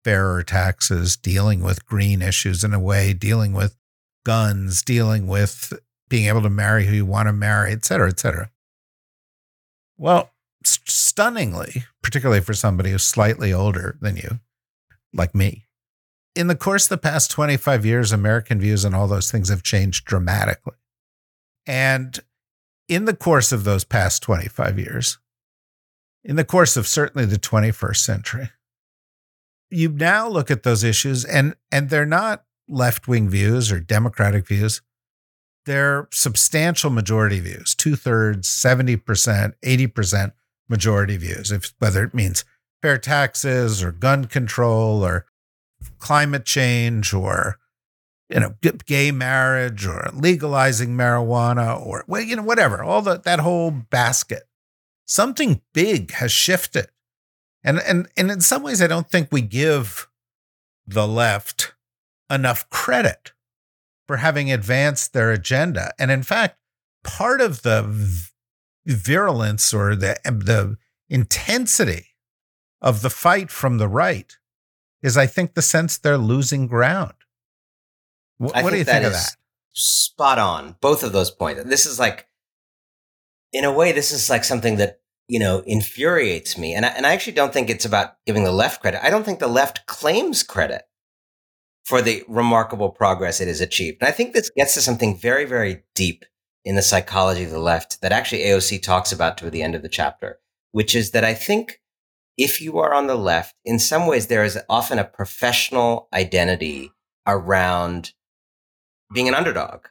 fairer 0.04 0.44
taxes, 0.44 1.16
dealing 1.16 1.62
with 1.62 1.86
green 1.86 2.22
issues 2.22 2.64
in 2.64 2.74
a 2.74 2.80
way, 2.80 3.14
dealing 3.14 3.54
with 3.54 3.76
guns, 4.26 4.82
dealing 4.82 5.28
with 5.28 5.74
being 6.10 6.28
able 6.28 6.42
to 6.42 6.50
marry 6.50 6.86
who 6.86 6.96
you 6.96 7.06
want 7.06 7.28
to 7.28 7.34
marry, 7.34 7.72
et 7.72 7.86
cetera, 7.86 8.10
et 8.10 8.20
cetera. 8.20 8.52
Well, 9.98 10.32
stunningly, 10.64 11.86
particularly 12.02 12.42
for 12.42 12.54
somebody 12.54 12.92
who's 12.92 13.04
slightly 13.04 13.54
older 13.54 13.98
than 14.02 14.18
you, 14.18 14.40
like 15.14 15.34
me, 15.36 15.66
in 16.36 16.48
the 16.48 16.56
course 16.56 16.86
of 16.86 16.90
the 16.90 16.98
past 16.98 17.32
25 17.32 17.86
years, 17.86 18.12
American 18.12 18.60
views 18.60 18.86
on 18.86 18.94
all 18.94 19.08
those 19.08 19.32
things 19.32 19.50
have 19.50 19.64
changed 19.64 20.06
dramatically. 20.06 20.76
And 21.66 22.20
in 22.88 23.06
the 23.06 23.16
course 23.16 23.52
of 23.52 23.64
those 23.64 23.84
past 23.84 24.24
25 24.24 24.80
years, 24.80 25.18
in 26.24 26.36
the 26.36 26.46
course 26.46 26.78
of 26.78 26.88
certainly 26.88 27.26
the 27.26 27.38
21st 27.38 27.98
century, 27.98 28.50
you 29.72 29.90
now 29.90 30.28
look 30.28 30.52
at 30.52 30.64
those 30.64 30.84
issues 30.84 31.26
and 31.26 31.56
and 31.72 31.90
they're 31.90 32.06
not 32.06 32.44
left-wing 32.68 33.30
views 33.30 33.72
or 33.72 33.80
democratic 33.80 34.48
views. 34.48 34.82
They're 35.66 36.08
substantial 36.12 36.90
majority 36.90 37.40
views 37.40 37.76
two-thirds 37.76 38.48
70% 38.48 39.54
80% 39.64 40.32
majority 40.70 41.18
views 41.18 41.52
if 41.52 41.74
whether 41.80 42.04
it 42.04 42.14
means 42.14 42.44
fair 42.82 42.98
taxes 42.98 43.84
or 43.84 43.92
gun 43.92 44.26
control 44.26 45.04
or 45.04 45.26
climate 46.00 46.46
change 46.46 47.14
or 47.14 47.60
you 48.30 48.40
know 48.40 48.56
gay 48.86 49.12
marriage 49.12 49.86
or 49.86 50.10
legalizing 50.14 50.90
marijuana 50.90 51.80
or 51.80 52.04
well 52.08 52.22
you 52.22 52.36
know 52.36 52.44
whatever 52.44 52.84
all 52.84 53.02
the, 53.02 53.18
that 53.20 53.40
whole 53.40 53.72
basket. 53.72 54.44
Something 55.06 55.62
big 55.74 56.12
has 56.14 56.32
shifted 56.32 56.88
and 57.64 57.80
and 57.80 58.08
and 58.18 58.32
in 58.32 58.42
some 58.42 58.64
ways 58.64 58.82
I 58.82 58.88
don't 58.88 59.10
think 59.10 59.30
we 59.32 59.42
give 59.42 60.08
the 60.88 61.08
left 61.08 61.74
enough 62.30 62.70
credit 62.70 63.34
for 64.08 64.18
having 64.18 64.52
advanced 64.52 65.14
their 65.14 65.32
agenda. 65.32 65.92
And 66.00 66.12
in 66.12 66.24
fact, 66.24 66.58
part 67.04 67.42
of 67.42 67.62
the 67.62 67.84
virulence 68.86 69.74
or 69.74 69.96
the 69.96 70.18
um, 70.26 70.42
the 70.42 70.78
intensity 71.10 72.08
of 72.82 73.02
the 73.02 73.10
fight 73.10 73.52
from 73.52 73.78
the 73.78 73.88
right 73.88 74.38
is 75.04 75.18
I 75.18 75.28
think 75.28 75.54
the 75.54 75.62
sense 75.62 75.98
they're 75.98 76.18
losing 76.18 76.68
ground. 76.68 77.14
what 78.38 78.70
do 78.70 78.78
you 78.78 78.84
think 78.84 79.06
of 79.06 79.14
that? 79.14 79.36
Spot 79.74 80.38
on. 80.40 80.76
Both 80.82 81.04
of 81.04 81.12
those 81.12 81.32
points. 81.32 81.64
This 81.64 81.86
is 81.86 82.00
like 82.00 82.28
in 83.54 83.66
a 83.66 83.72
way, 83.72 83.92
this 83.92 84.12
is 84.12 84.30
like 84.30 84.44
something 84.44 84.78
that, 84.78 85.01
you 85.28 85.40
know, 85.40 85.64
infuriates 85.66 86.58
me. 86.58 86.74
And 86.74 86.86
I, 86.86 86.90
and 86.90 87.06
I 87.06 87.14
actually 87.14 87.34
don't 87.34 87.54
think 87.54 87.70
it's 87.70 87.86
about 87.86 88.16
giving 88.26 88.44
the 88.44 88.52
left 88.52 88.82
credit. 88.82 89.06
I 89.06 89.10
don't 89.10 89.24
think 89.24 89.40
the 89.40 89.48
left 89.48 89.86
claims 89.86 90.44
credit 90.44 90.84
for 91.84 92.02
the 92.02 92.24
remarkable 92.28 92.90
progress 92.90 93.42
it 93.42 93.48
has 93.48 93.62
achieved. 93.62 93.98
And 94.02 94.08
I 94.08 94.12
think 94.12 94.34
this 94.34 94.52
gets 94.56 94.74
to 94.76 94.82
something 94.82 95.18
very, 95.18 95.46
very 95.46 95.84
deep 95.96 96.26
in 96.64 96.76
the 96.76 96.82
psychology 96.82 97.44
of 97.44 97.52
the 97.52 97.60
left 97.60 98.02
that 98.02 98.12
actually 98.12 98.44
AOC 98.44 98.82
talks 98.82 99.12
about 99.12 99.38
toward 99.38 99.54
the 99.54 99.64
end 99.64 99.76
of 99.76 99.82
the 99.82 99.90
chapter, 99.90 100.40
which 100.72 100.94
is 100.96 101.12
that 101.12 101.26
I 101.26 101.34
think 101.34 101.82
if 102.38 102.62
you 102.62 102.80
are 102.80 102.94
on 102.94 103.08
the 103.08 103.16
left, 103.16 103.56
in 103.66 103.80
some 103.80 104.08
ways, 104.08 104.28
there 104.28 104.44
is 104.44 104.60
often 104.70 105.00
a 105.00 105.04
professional 105.04 106.08
identity 106.14 106.92
around 107.28 108.14
being 109.14 109.28
an 109.28 109.36
underdog, 109.36 109.86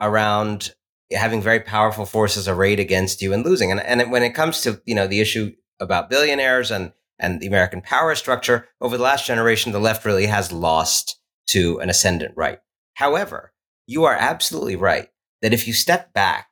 around 0.00 0.74
having 1.12 1.40
very 1.40 1.60
powerful 1.60 2.04
forces 2.04 2.48
arrayed 2.48 2.80
against 2.80 3.22
you 3.22 3.32
and 3.32 3.44
losing. 3.44 3.70
And, 3.70 3.80
and 3.80 4.10
when 4.10 4.22
it 4.22 4.34
comes 4.34 4.62
to, 4.62 4.80
you 4.84 4.94
know, 4.94 5.06
the 5.06 5.20
issue 5.20 5.52
about 5.80 6.10
billionaires 6.10 6.70
and, 6.70 6.92
and 7.18 7.40
the 7.40 7.46
American 7.46 7.80
power 7.80 8.14
structure, 8.14 8.68
over 8.80 8.96
the 8.96 9.02
last 9.02 9.26
generation, 9.26 9.72
the 9.72 9.78
left 9.78 10.04
really 10.04 10.26
has 10.26 10.52
lost 10.52 11.20
to 11.48 11.78
an 11.78 11.88
ascendant 11.88 12.34
right. 12.36 12.58
However, 12.94 13.52
you 13.86 14.04
are 14.04 14.14
absolutely 14.14 14.76
right 14.76 15.08
that 15.42 15.52
if 15.52 15.66
you 15.66 15.72
step 15.72 16.12
back 16.12 16.48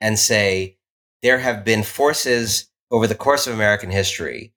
and 0.00 0.18
say, 0.18 0.78
there 1.22 1.38
have 1.38 1.64
been 1.64 1.82
forces 1.82 2.68
over 2.90 3.06
the 3.06 3.14
course 3.14 3.46
of 3.46 3.54
American 3.54 3.90
history, 3.90 4.52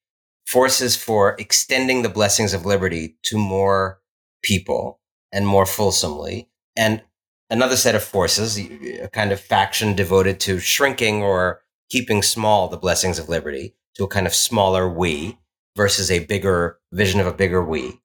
forces 0.46 0.98
for 0.98 1.36
extending 1.40 2.02
the 2.02 2.10
blessings 2.10 2.54
of 2.54 2.66
liberty 2.66 3.18
to 3.24 3.38
more 3.38 4.02
people 4.44 5.00
and 5.32 5.48
more 5.48 5.66
fulsomely, 5.66 6.50
and 6.76 7.02
another 7.50 7.76
set 7.76 7.96
of 7.96 8.04
forces, 8.04 8.58
a 8.58 9.10
kind 9.14 9.32
of 9.32 9.40
faction 9.40 9.96
devoted 9.96 10.40
to 10.42 10.60
shrinking 10.60 11.22
or 11.22 11.62
keeping 11.90 12.22
small 12.22 12.68
the 12.68 12.78
blessings 12.78 13.20
of 13.20 13.30
liberty 13.30 13.76
to 13.96 14.04
a 14.04 14.08
kind 14.08 14.28
of 14.28 14.34
smaller 14.34 14.90
we 14.90 15.38
versus 15.76 16.12
a 16.12 16.26
bigger 16.26 16.80
vision 16.92 17.20
of 17.20 17.28
a 17.28 17.34
bigger 17.34 17.64
we. 17.64 18.02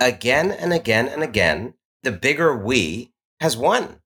Again 0.00 0.50
and 0.50 0.72
again 0.72 1.08
and 1.08 1.22
again, 1.22 1.74
the 2.02 2.12
bigger 2.12 2.56
we 2.56 3.12
has 3.40 3.56
won. 3.56 4.00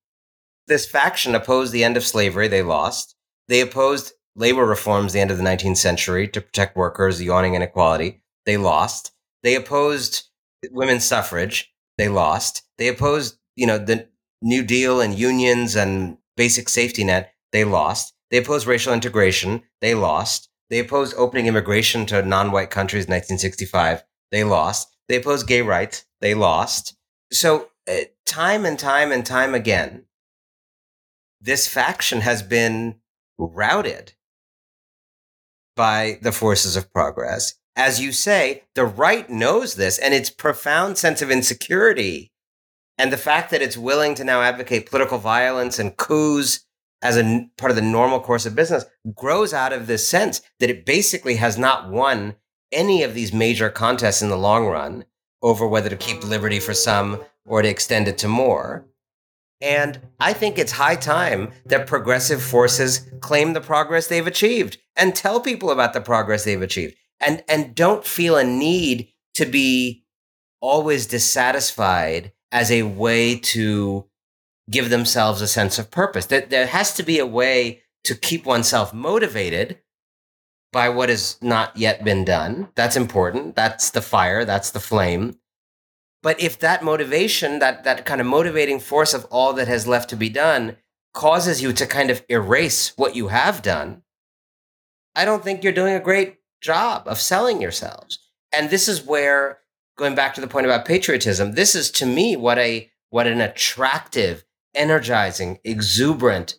This 0.67 0.87
faction 0.87 1.35
opposed 1.35 1.73
the 1.73 1.85
end 1.85 1.97
of 1.97 2.07
slavery, 2.07 2.49
they 2.49 2.63
lost. 2.63 3.17
They 3.49 3.61
opposed 3.61 4.13
labor 4.37 4.65
reforms 4.65 5.13
at 5.13 5.15
the 5.15 5.21
end 5.21 5.31
of 5.31 5.39
the 5.39 5.45
19th 5.45 5.77
century 5.77 6.29
to 6.29 6.41
protect 6.41 6.77
workers, 6.77 7.21
yawning 7.21 7.55
inequality, 7.55 8.23
they 8.47 8.57
lost. 8.57 9.13
They 9.43 9.55
opposed 9.55 10.29
women's 10.71 11.05
suffrage, 11.05 11.73
they 11.99 12.09
lost. 12.09 12.63
They 12.79 12.89
opposed, 12.89 13.39
you 13.57 13.67
know, 13.67 13.79
the 13.79 14.09
New 14.43 14.65
Deal 14.65 15.01
and 15.01 15.19
unions 15.19 15.77
and 15.77 16.19
basic 16.37 16.69
safety 16.69 17.05
net, 17.05 17.33
they 17.53 17.65
lost. 17.65 18.13
They 18.31 18.39
opposed 18.39 18.67
racial 18.67 18.93
integration, 18.93 19.63
they 19.81 19.95
lost. 19.95 20.49
They 20.69 20.79
opposed 20.79 21.15
opening 21.17 21.47
immigration 21.47 22.07
to 22.07 22.23
non-white 22.23 22.71
countries 22.71 23.05
in 23.05 23.11
1965, 23.11 24.05
they 24.31 24.43
lost. 24.43 24.89
They 25.09 25.17
opposed 25.17 25.47
gay 25.47 25.63
rights, 25.63 26.07
they 26.21 26.35
lost. 26.35 26.97
So 27.31 27.69
uh, 27.89 28.05
time 28.27 28.65
and 28.65 28.79
time 28.79 29.13
and 29.13 29.25
time 29.25 29.55
again, 29.55 30.07
this 31.41 31.69
faction 31.69 32.23
has 32.23 32.43
been 32.43 32.97
routed 33.39 34.15
by 35.77 36.19
the 36.23 36.33
forces 36.33 36.77
of 36.77 36.93
progress. 36.93 37.55
As 37.77 38.01
you 38.01 38.13
say, 38.13 38.65
the 38.75 38.85
right 38.85 39.29
knows 39.29 39.75
this 39.75 39.99
and 39.99 40.15
its 40.15 40.31
profound 40.31 40.99
sense 40.99 41.23
of 41.23 41.31
insecurity 41.31 42.32
and 43.03 43.13
the 43.13 43.17
fact 43.17 43.51
that 43.51 43.63
it's 43.63 43.77
willing 43.77 44.15
to 44.15 44.23
now 44.23 44.43
advocate 44.43 44.89
political 44.89 45.19
violence 45.19 45.81
and 45.81 45.97
coups 45.97 46.65
as 47.03 47.17
a 47.17 47.49
part 47.57 47.73
of 47.73 47.75
the 47.75 47.83
normal 47.83 48.21
course 48.21 48.47
of 48.47 48.55
business 48.55 48.85
grows 49.13 49.53
out 49.53 49.73
of 49.73 49.89
this 49.89 50.09
sense 50.09 50.41
that 50.61 50.71
it 50.71 50.87
basically 50.87 51.35
has 51.35 51.59
not 51.59 51.91
won 51.91 52.37
any 52.71 53.03
of 53.03 53.13
these 53.13 53.33
major 53.33 53.69
contests 53.69 54.23
in 54.23 54.29
the 54.29 54.39
long 54.39 54.67
run 54.67 55.05
over 55.43 55.67
whether 55.67 55.91
to 55.91 55.97
keep 55.97 56.23
liberty 56.23 56.61
for 56.61 56.73
some 56.73 57.21
or 57.45 57.61
to 57.61 57.69
extend 57.69 58.07
it 58.07 58.19
to 58.19 58.29
more. 58.29 58.87
And 59.61 60.01
I 60.21 60.33
think 60.33 60.57
it's 60.57 60.71
high 60.71 60.95
time 60.95 61.51
that 61.67 61.89
progressive 61.89 62.41
forces 62.41 63.11
claim 63.19 63.53
the 63.53 63.61
progress 63.61 64.07
they've 64.07 64.25
achieved 64.29 64.79
and 64.95 65.13
tell 65.13 65.41
people 65.41 65.73
about 65.73 65.93
the 65.93 66.01
progress 66.01 66.45
they've 66.45 66.63
achieved 66.63 66.95
and, 67.19 67.43
and 67.49 67.75
don't 67.75 68.07
feel 68.07 68.37
a 68.37 68.45
need 68.45 69.09
to 69.35 69.45
be 69.45 70.05
always 70.61 71.09
dissatisfied 71.09 72.31
as 72.53 72.71
a 72.71 72.83
way 72.83 73.37
to 73.37 74.07
give 74.71 74.91
themselves 74.91 75.41
a 75.41 75.49
sense 75.49 75.79
of 75.79 75.91
purpose. 75.91 76.27
That 76.27 76.51
there 76.51 76.67
has 76.67 76.95
to 76.95 77.03
be 77.03 77.19
a 77.19 77.27
way 77.27 77.83
to 78.05 78.15
keep 78.15 78.45
oneself 78.47 78.95
motivated 78.95 79.81
by 80.73 80.89
what 80.89 81.09
has 81.09 81.37
not 81.43 81.77
yet 81.77 82.05
been 82.05 82.25
done. 82.25 82.69
That's 82.75 82.97
important. 82.97 83.57
That's 83.57 83.91
the 83.91 84.03
fire, 84.03 84.45
that's 84.45 84.71
the 84.71 84.81
flame. 84.81 85.39
But 86.23 86.41
if 86.41 86.59
that 86.61 86.85
motivation, 86.85 87.59
that 87.59 87.85
that 87.85 88.07
kind 88.07 88.21
of 88.21 88.27
motivating 88.27 88.79
force 88.79 89.13
of 89.13 89.25
all 89.27 89.53
that 89.55 89.69
has 89.69 89.87
left 89.87 90.09
to 90.11 90.17
be 90.17 90.29
done 90.29 90.77
causes 91.13 91.61
you 91.61 91.73
to 91.73 91.87
kind 91.87 92.11
of 92.11 92.25
erase 92.29 92.97
what 92.97 93.17
you 93.17 93.29
have 93.29 93.61
done, 93.61 94.03
I 95.15 95.25
don't 95.25 95.43
think 95.43 95.63
you're 95.63 95.73
doing 95.73 95.95
a 95.95 96.01
great 96.01 96.39
job 96.61 97.07
of 97.07 97.21
selling 97.21 97.61
yourselves. 97.61 98.19
And 98.53 98.71
this 98.71 98.89
is 98.89 99.05
where 99.05 99.59
going 99.97 100.15
back 100.15 100.35
to 100.35 100.41
the 100.41 100.47
point 100.47 100.67
about 100.67 100.85
patriotism, 100.85 101.53
this 101.53 101.75
is 101.75 101.91
to 101.93 102.07
me 102.07 102.37
what 102.37 102.59
a 102.59 102.91
what 103.11 103.27
an 103.27 103.41
attractive, 103.41 104.45
energizing, 104.75 105.59
exuberant 105.65 106.57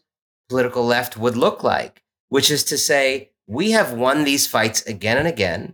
political 0.49 0.85
left 0.85 1.17
would 1.17 1.35
look 1.35 1.63
like, 1.63 2.03
which 2.29 2.51
is 2.51 2.63
to 2.65 2.77
say, 2.77 3.31
we 3.47 3.71
have 3.71 3.91
won 3.93 4.23
these 4.23 4.45
fights 4.45 4.83
again 4.83 5.17
and 5.17 5.27
again. 5.27 5.73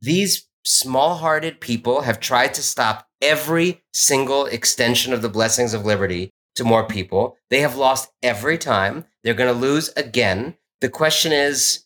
These 0.00 0.48
small-hearted 0.64 1.60
people 1.60 2.02
have 2.02 2.18
tried 2.18 2.54
to 2.54 2.62
stop 2.62 3.08
every 3.20 3.82
single 3.92 4.46
extension 4.46 5.12
of 5.12 5.20
the 5.20 5.28
blessings 5.28 5.74
of 5.74 5.84
liberty 5.84 6.30
to 6.56 6.64
more 6.64 6.86
people. 6.86 7.36
They 7.50 7.60
have 7.60 7.76
lost 7.76 8.10
every 8.22 8.56
time. 8.56 9.04
They're 9.22 9.34
going 9.34 9.52
to 9.52 9.60
lose 9.60 9.90
again. 9.96 10.56
The 10.80 10.88
question 10.88 11.32
is, 11.32 11.84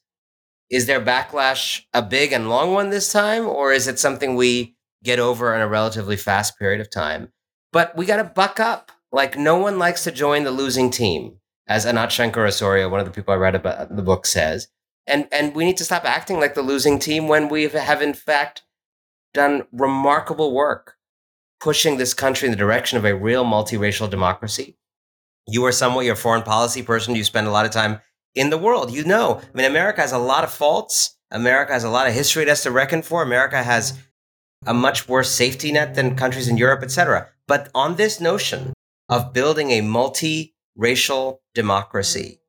is 0.70 0.86
their 0.86 1.00
backlash 1.00 1.82
a 1.92 2.02
big 2.02 2.32
and 2.32 2.48
long 2.48 2.72
one 2.72 2.90
this 2.90 3.12
time, 3.12 3.46
or 3.46 3.72
is 3.72 3.88
it 3.88 3.98
something 3.98 4.34
we 4.34 4.73
get 5.04 5.20
over 5.20 5.54
in 5.54 5.60
a 5.60 5.68
relatively 5.68 6.16
fast 6.16 6.58
period 6.58 6.80
of 6.80 6.90
time. 6.90 7.28
But 7.72 7.96
we 7.96 8.06
got 8.06 8.16
to 8.16 8.24
buck 8.24 8.58
up. 8.58 8.90
Like 9.12 9.38
no 9.38 9.56
one 9.56 9.78
likes 9.78 10.02
to 10.04 10.10
join 10.10 10.42
the 10.42 10.50
losing 10.50 10.90
team, 10.90 11.36
as 11.68 11.86
Anat 11.86 12.08
Shenker-Osorio, 12.08 12.88
one 12.88 12.98
of 12.98 13.06
the 13.06 13.12
people 13.12 13.32
I 13.32 13.36
read 13.36 13.54
about 13.54 13.94
the 13.94 14.02
book, 14.02 14.26
says. 14.26 14.66
And 15.06 15.28
and 15.30 15.54
we 15.54 15.64
need 15.64 15.76
to 15.76 15.84
stop 15.84 16.04
acting 16.04 16.40
like 16.40 16.54
the 16.54 16.62
losing 16.62 16.98
team 16.98 17.28
when 17.28 17.48
we 17.48 17.68
have 17.68 18.02
in 18.02 18.14
fact 18.14 18.62
done 19.32 19.66
remarkable 19.70 20.52
work 20.52 20.96
pushing 21.60 21.96
this 21.96 22.14
country 22.14 22.46
in 22.46 22.52
the 22.52 22.58
direction 22.58 22.98
of 22.98 23.04
a 23.04 23.14
real 23.14 23.44
multiracial 23.44 24.08
democracy. 24.08 24.76
You 25.46 25.64
are 25.64 25.72
somewhat 25.72 26.04
your 26.04 26.16
foreign 26.16 26.42
policy 26.42 26.82
person. 26.82 27.14
You 27.14 27.24
spend 27.24 27.46
a 27.46 27.50
lot 27.50 27.66
of 27.66 27.72
time 27.72 28.00
in 28.34 28.50
the 28.50 28.58
world. 28.58 28.92
You 28.92 29.04
know, 29.04 29.40
I 29.42 29.56
mean, 29.56 29.66
America 29.66 30.00
has 30.00 30.12
a 30.12 30.18
lot 30.18 30.44
of 30.44 30.52
faults. 30.52 31.16
America 31.30 31.72
has 31.72 31.84
a 31.84 31.90
lot 31.90 32.06
of 32.06 32.14
history 32.14 32.42
it 32.42 32.48
has 32.48 32.62
to 32.62 32.70
reckon 32.70 33.02
for. 33.02 33.22
America 33.22 33.62
has 33.62 33.98
a 34.66 34.74
much 34.74 35.08
worse 35.08 35.30
safety 35.30 35.72
net 35.72 35.94
than 35.94 36.16
countries 36.16 36.48
in 36.48 36.56
Europe, 36.56 36.82
etc. 36.82 37.28
But 37.46 37.70
on 37.74 37.96
this 37.96 38.20
notion 38.20 38.72
of 39.08 39.32
building 39.32 39.70
a 39.70 39.80
multi-racial 39.80 41.42
democracy, 41.54 42.40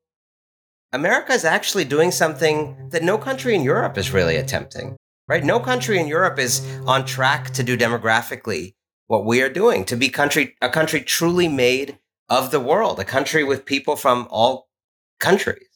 America 0.92 1.32
is 1.32 1.44
actually 1.44 1.84
doing 1.84 2.10
something 2.10 2.88
that 2.90 3.02
no 3.02 3.18
country 3.18 3.54
in 3.54 3.62
Europe 3.62 3.98
is 3.98 4.12
really 4.12 4.36
attempting, 4.36 4.96
right? 5.28 5.44
No 5.44 5.60
country 5.60 5.98
in 5.98 6.06
Europe 6.06 6.38
is 6.38 6.64
on 6.86 7.04
track 7.04 7.50
to 7.50 7.62
do 7.62 7.76
demographically 7.76 8.74
what 9.06 9.24
we 9.24 9.42
are 9.42 9.48
doing, 9.48 9.84
to 9.84 9.96
be 9.96 10.08
country, 10.08 10.56
a 10.62 10.68
country 10.68 11.00
truly 11.00 11.48
made 11.48 11.98
of 12.28 12.50
the 12.50 12.60
world, 12.60 12.98
a 12.98 13.04
country 13.04 13.44
with 13.44 13.64
people 13.64 13.96
from 13.96 14.26
all 14.30 14.68
countries. 15.20 15.68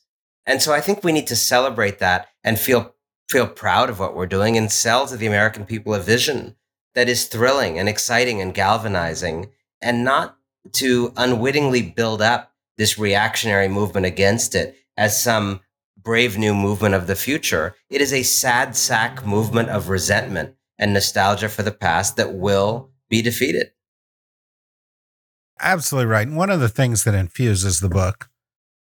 And 0.46 0.62
so 0.62 0.72
I 0.72 0.80
think 0.80 1.04
we 1.04 1.12
need 1.12 1.26
to 1.28 1.36
celebrate 1.36 1.98
that 1.98 2.28
and 2.42 2.58
feel 2.58 2.94
feel 3.30 3.46
proud 3.46 3.88
of 3.88 4.00
what 4.00 4.16
we're 4.16 4.26
doing 4.26 4.56
and 4.56 4.70
sell 4.72 5.06
to 5.06 5.16
the 5.16 5.26
American 5.26 5.64
people 5.64 5.94
a 5.94 6.00
vision 6.00 6.56
that 6.94 7.08
is 7.08 7.26
thrilling 7.26 7.78
and 7.78 7.88
exciting 7.88 8.40
and 8.40 8.54
galvanizing 8.54 9.48
and 9.80 10.04
not 10.04 10.36
to 10.72 11.12
unwittingly 11.16 11.80
build 11.80 12.20
up 12.20 12.52
this 12.76 12.98
reactionary 12.98 13.68
movement 13.68 14.04
against 14.04 14.54
it 14.54 14.76
as 14.96 15.22
some 15.22 15.60
brave 15.96 16.36
new 16.36 16.52
movement 16.54 16.94
of 16.94 17.06
the 17.06 17.14
future. 17.14 17.76
It 17.88 18.00
is 18.00 18.12
a 18.12 18.24
sad 18.24 18.76
sack 18.76 19.24
movement 19.24 19.68
of 19.68 19.88
resentment 19.88 20.56
and 20.78 20.92
nostalgia 20.92 21.48
for 21.48 21.62
the 21.62 21.70
past 21.70 22.16
that 22.16 22.34
will 22.34 22.90
be 23.08 23.22
defeated. 23.22 23.70
Absolutely 25.60 26.06
right. 26.10 26.26
And 26.26 26.36
one 26.36 26.50
of 26.50 26.60
the 26.60 26.68
things 26.68 27.04
that 27.04 27.14
infuses 27.14 27.80
the 27.80 27.88
book, 27.88 28.28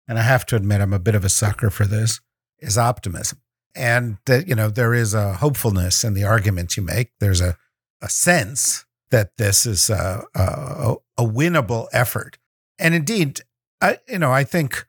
and 0.06 0.18
I 0.18 0.22
have 0.22 0.44
to 0.46 0.56
admit 0.56 0.80
I'm 0.80 0.92
a 0.92 0.98
bit 0.98 1.14
of 1.14 1.24
a 1.24 1.28
sucker 1.28 1.70
for 1.70 1.86
this, 1.86 2.20
is 2.58 2.76
optimism 2.76 3.38
and 3.74 4.18
that 4.26 4.48
you 4.48 4.54
know 4.54 4.68
there 4.68 4.94
is 4.94 5.14
a 5.14 5.34
hopefulness 5.34 6.04
in 6.04 6.14
the 6.14 6.24
arguments 6.24 6.76
you 6.76 6.82
make. 6.82 7.12
There's 7.20 7.40
a 7.40 7.56
a 8.00 8.08
sense 8.08 8.84
that 9.10 9.36
this 9.38 9.64
is 9.64 9.88
a, 9.88 10.24
a, 10.34 10.96
a 11.16 11.24
winnable 11.24 11.86
effort, 11.92 12.38
and 12.78 12.94
indeed, 12.94 13.40
I 13.80 13.98
you 14.08 14.18
know 14.18 14.32
I 14.32 14.44
think 14.44 14.86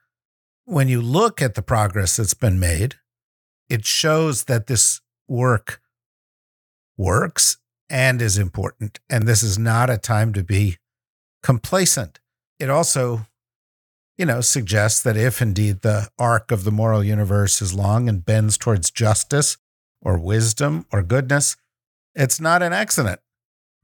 when 0.65 0.87
you 0.87 1.01
look 1.01 1.41
at 1.41 1.55
the 1.55 1.61
progress 1.61 2.17
that's 2.17 2.33
been 2.33 2.59
made, 2.59 2.95
it 3.69 3.85
shows 3.85 4.45
that 4.45 4.67
this 4.67 5.01
work 5.27 5.81
works 6.97 7.57
and 7.89 8.21
is 8.21 8.37
important. 8.37 8.99
And 9.09 9.27
this 9.27 9.43
is 9.43 9.59
not 9.59 9.89
a 9.89 9.97
time 9.97 10.33
to 10.33 10.43
be 10.43 10.77
complacent. 11.43 12.19
It 12.59 12.69
also, 12.69 13.27
you 14.17 14.25
know, 14.25 14.41
suggests 14.41 15.01
that 15.03 15.17
if 15.17 15.41
indeed 15.41 15.81
the 15.81 16.09
arc 16.17 16.51
of 16.51 16.63
the 16.63 16.71
moral 16.71 17.03
universe 17.03 17.61
is 17.61 17.73
long 17.73 18.07
and 18.07 18.25
bends 18.25 18.57
towards 18.57 18.91
justice 18.91 19.57
or 20.01 20.17
wisdom 20.17 20.85
or 20.91 21.03
goodness, 21.03 21.57
it's 22.13 22.39
not 22.39 22.63
an 22.63 22.73
accident. 22.73 23.19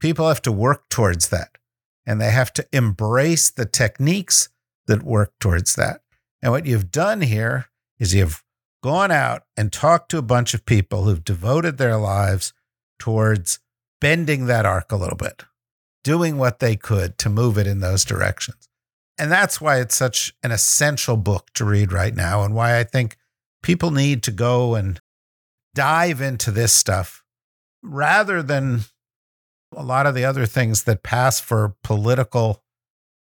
People 0.00 0.28
have 0.28 0.42
to 0.42 0.52
work 0.52 0.88
towards 0.88 1.28
that 1.28 1.58
and 2.06 2.20
they 2.20 2.30
have 2.30 2.52
to 2.54 2.66
embrace 2.72 3.50
the 3.50 3.66
techniques 3.66 4.48
that 4.86 5.02
work 5.02 5.32
towards 5.38 5.74
that. 5.74 6.00
And 6.40 6.50
what 6.50 6.66
you've 6.66 6.90
done 6.90 7.20
here 7.20 7.66
is 7.98 8.14
you've 8.14 8.42
gone 8.82 9.12
out 9.12 9.42
and 9.56 9.72
talked 9.72 10.10
to 10.10 10.18
a 10.18 10.22
bunch 10.22 10.54
of 10.54 10.66
people 10.66 11.04
who've 11.04 11.24
devoted 11.24 11.78
their 11.78 11.96
lives 11.96 12.52
towards 12.98 13.60
bending 14.00 14.46
that 14.46 14.66
arc 14.66 14.90
a 14.90 14.96
little 14.96 15.16
bit, 15.16 15.44
doing 16.02 16.36
what 16.36 16.58
they 16.58 16.74
could 16.74 17.16
to 17.18 17.30
move 17.30 17.56
it 17.56 17.66
in 17.66 17.80
those 17.80 18.04
directions. 18.04 18.68
And 19.18 19.30
that's 19.30 19.60
why 19.60 19.80
it's 19.80 19.94
such 19.94 20.34
an 20.42 20.50
essential 20.50 21.16
book 21.16 21.50
to 21.54 21.64
read 21.64 21.92
right 21.92 22.14
now, 22.14 22.42
and 22.42 22.54
why 22.54 22.78
I 22.78 22.84
think 22.84 23.16
people 23.62 23.90
need 23.90 24.22
to 24.24 24.30
go 24.30 24.74
and 24.74 25.00
dive 25.74 26.20
into 26.20 26.50
this 26.50 26.72
stuff 26.72 27.22
rather 27.82 28.42
than 28.42 28.80
a 29.76 29.82
lot 29.82 30.06
of 30.06 30.14
the 30.14 30.24
other 30.24 30.46
things 30.46 30.84
that 30.84 31.02
pass 31.02 31.40
for 31.40 31.76
political 31.82 32.62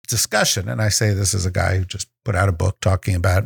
discussion. 0.08 0.68
And 0.68 0.82
I 0.82 0.88
say 0.88 1.12
this 1.12 1.34
as 1.34 1.46
a 1.46 1.50
guy 1.50 1.78
who 1.78 1.84
just 1.84 2.08
put 2.24 2.34
out 2.34 2.48
a 2.48 2.52
book 2.52 2.80
talking 2.80 3.14
about 3.14 3.44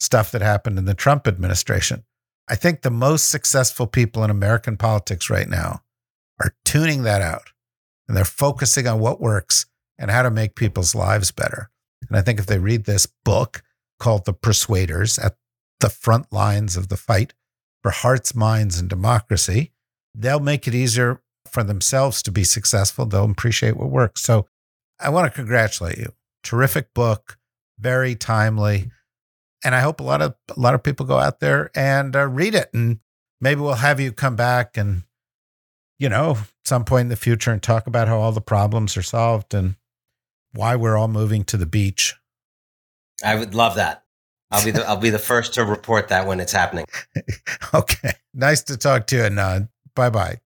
stuff 0.00 0.30
that 0.32 0.42
happened 0.42 0.78
in 0.78 0.84
the 0.84 0.94
Trump 0.94 1.26
administration. 1.26 2.04
I 2.48 2.56
think 2.56 2.82
the 2.82 2.90
most 2.90 3.30
successful 3.30 3.86
people 3.86 4.22
in 4.24 4.30
American 4.30 4.76
politics 4.76 5.30
right 5.30 5.48
now 5.48 5.80
are 6.40 6.54
tuning 6.64 7.04
that 7.04 7.22
out 7.22 7.50
and 8.06 8.16
they're 8.16 8.24
focusing 8.24 8.86
on 8.86 9.00
what 9.00 9.20
works 9.20 9.66
and 9.98 10.10
how 10.10 10.22
to 10.22 10.30
make 10.30 10.54
people's 10.54 10.94
lives 10.94 11.30
better. 11.30 11.70
And 12.12 12.18
I 12.18 12.22
think 12.22 12.38
if 12.38 12.44
they 12.44 12.58
read 12.58 12.84
this 12.84 13.06
book 13.24 13.62
called 13.98 14.26
The 14.26 14.34
Persuaders 14.34 15.18
at 15.18 15.36
the 15.80 15.88
front 15.88 16.30
lines 16.30 16.76
of 16.76 16.88
the 16.88 16.98
fight 16.98 17.32
for 17.82 17.90
hearts, 17.90 18.34
minds, 18.34 18.78
and 18.78 18.86
democracy, 18.86 19.72
they'll 20.14 20.38
make 20.38 20.68
it 20.68 20.74
easier 20.74 21.22
for 21.50 21.62
themselves 21.62 22.22
to 22.24 22.30
be 22.30 22.44
successful. 22.44 23.06
They'll 23.06 23.24
appreciate 23.24 23.78
what 23.78 23.88
works. 23.88 24.20
So 24.20 24.46
I 25.00 25.08
want 25.08 25.32
to 25.32 25.34
congratulate 25.34 25.96
you. 25.96 26.12
Terrific 26.42 26.92
book, 26.92 27.38
very 27.78 28.14
timely. 28.14 28.90
And 29.64 29.74
I 29.74 29.80
hope 29.80 29.98
a 29.98 30.04
lot 30.04 30.20
of 30.20 30.34
a 30.54 30.60
lot 30.60 30.74
of 30.74 30.82
people 30.82 31.06
go 31.06 31.18
out 31.18 31.40
there 31.40 31.70
and 31.74 32.14
uh, 32.14 32.26
read 32.26 32.54
it 32.54 32.68
and 32.74 32.98
maybe 33.40 33.62
we'll 33.62 33.74
have 33.74 34.00
you 34.00 34.12
come 34.12 34.36
back 34.36 34.76
and 34.76 35.04
you 35.98 36.10
know, 36.10 36.36
some 36.66 36.84
point 36.84 37.02
in 37.02 37.08
the 37.08 37.16
future 37.16 37.52
and 37.52 37.62
talk 37.62 37.86
about 37.86 38.08
how 38.08 38.18
all 38.18 38.32
the 38.32 38.40
problems 38.40 38.98
are 38.98 39.02
solved 39.02 39.54
and 39.54 39.76
why 40.52 40.76
we're 40.76 40.96
all 40.96 41.08
moving 41.08 41.44
to 41.44 41.56
the 41.56 41.66
beach. 41.66 42.14
I 43.24 43.34
would 43.34 43.54
love 43.54 43.76
that. 43.76 44.04
I'll 44.50 44.64
be 44.64 44.70
the 44.70 44.86
I'll 44.86 44.96
be 44.96 45.10
the 45.10 45.18
first 45.18 45.54
to 45.54 45.64
report 45.64 46.08
that 46.08 46.26
when 46.26 46.38
it's 46.38 46.52
happening. 46.52 46.84
okay. 47.74 48.12
Nice 48.34 48.62
to 48.64 48.76
talk 48.76 49.06
to 49.08 49.16
you, 49.16 49.24
and 49.24 49.38
uh, 49.38 49.60
bye 49.94 50.10
bye. 50.10 50.40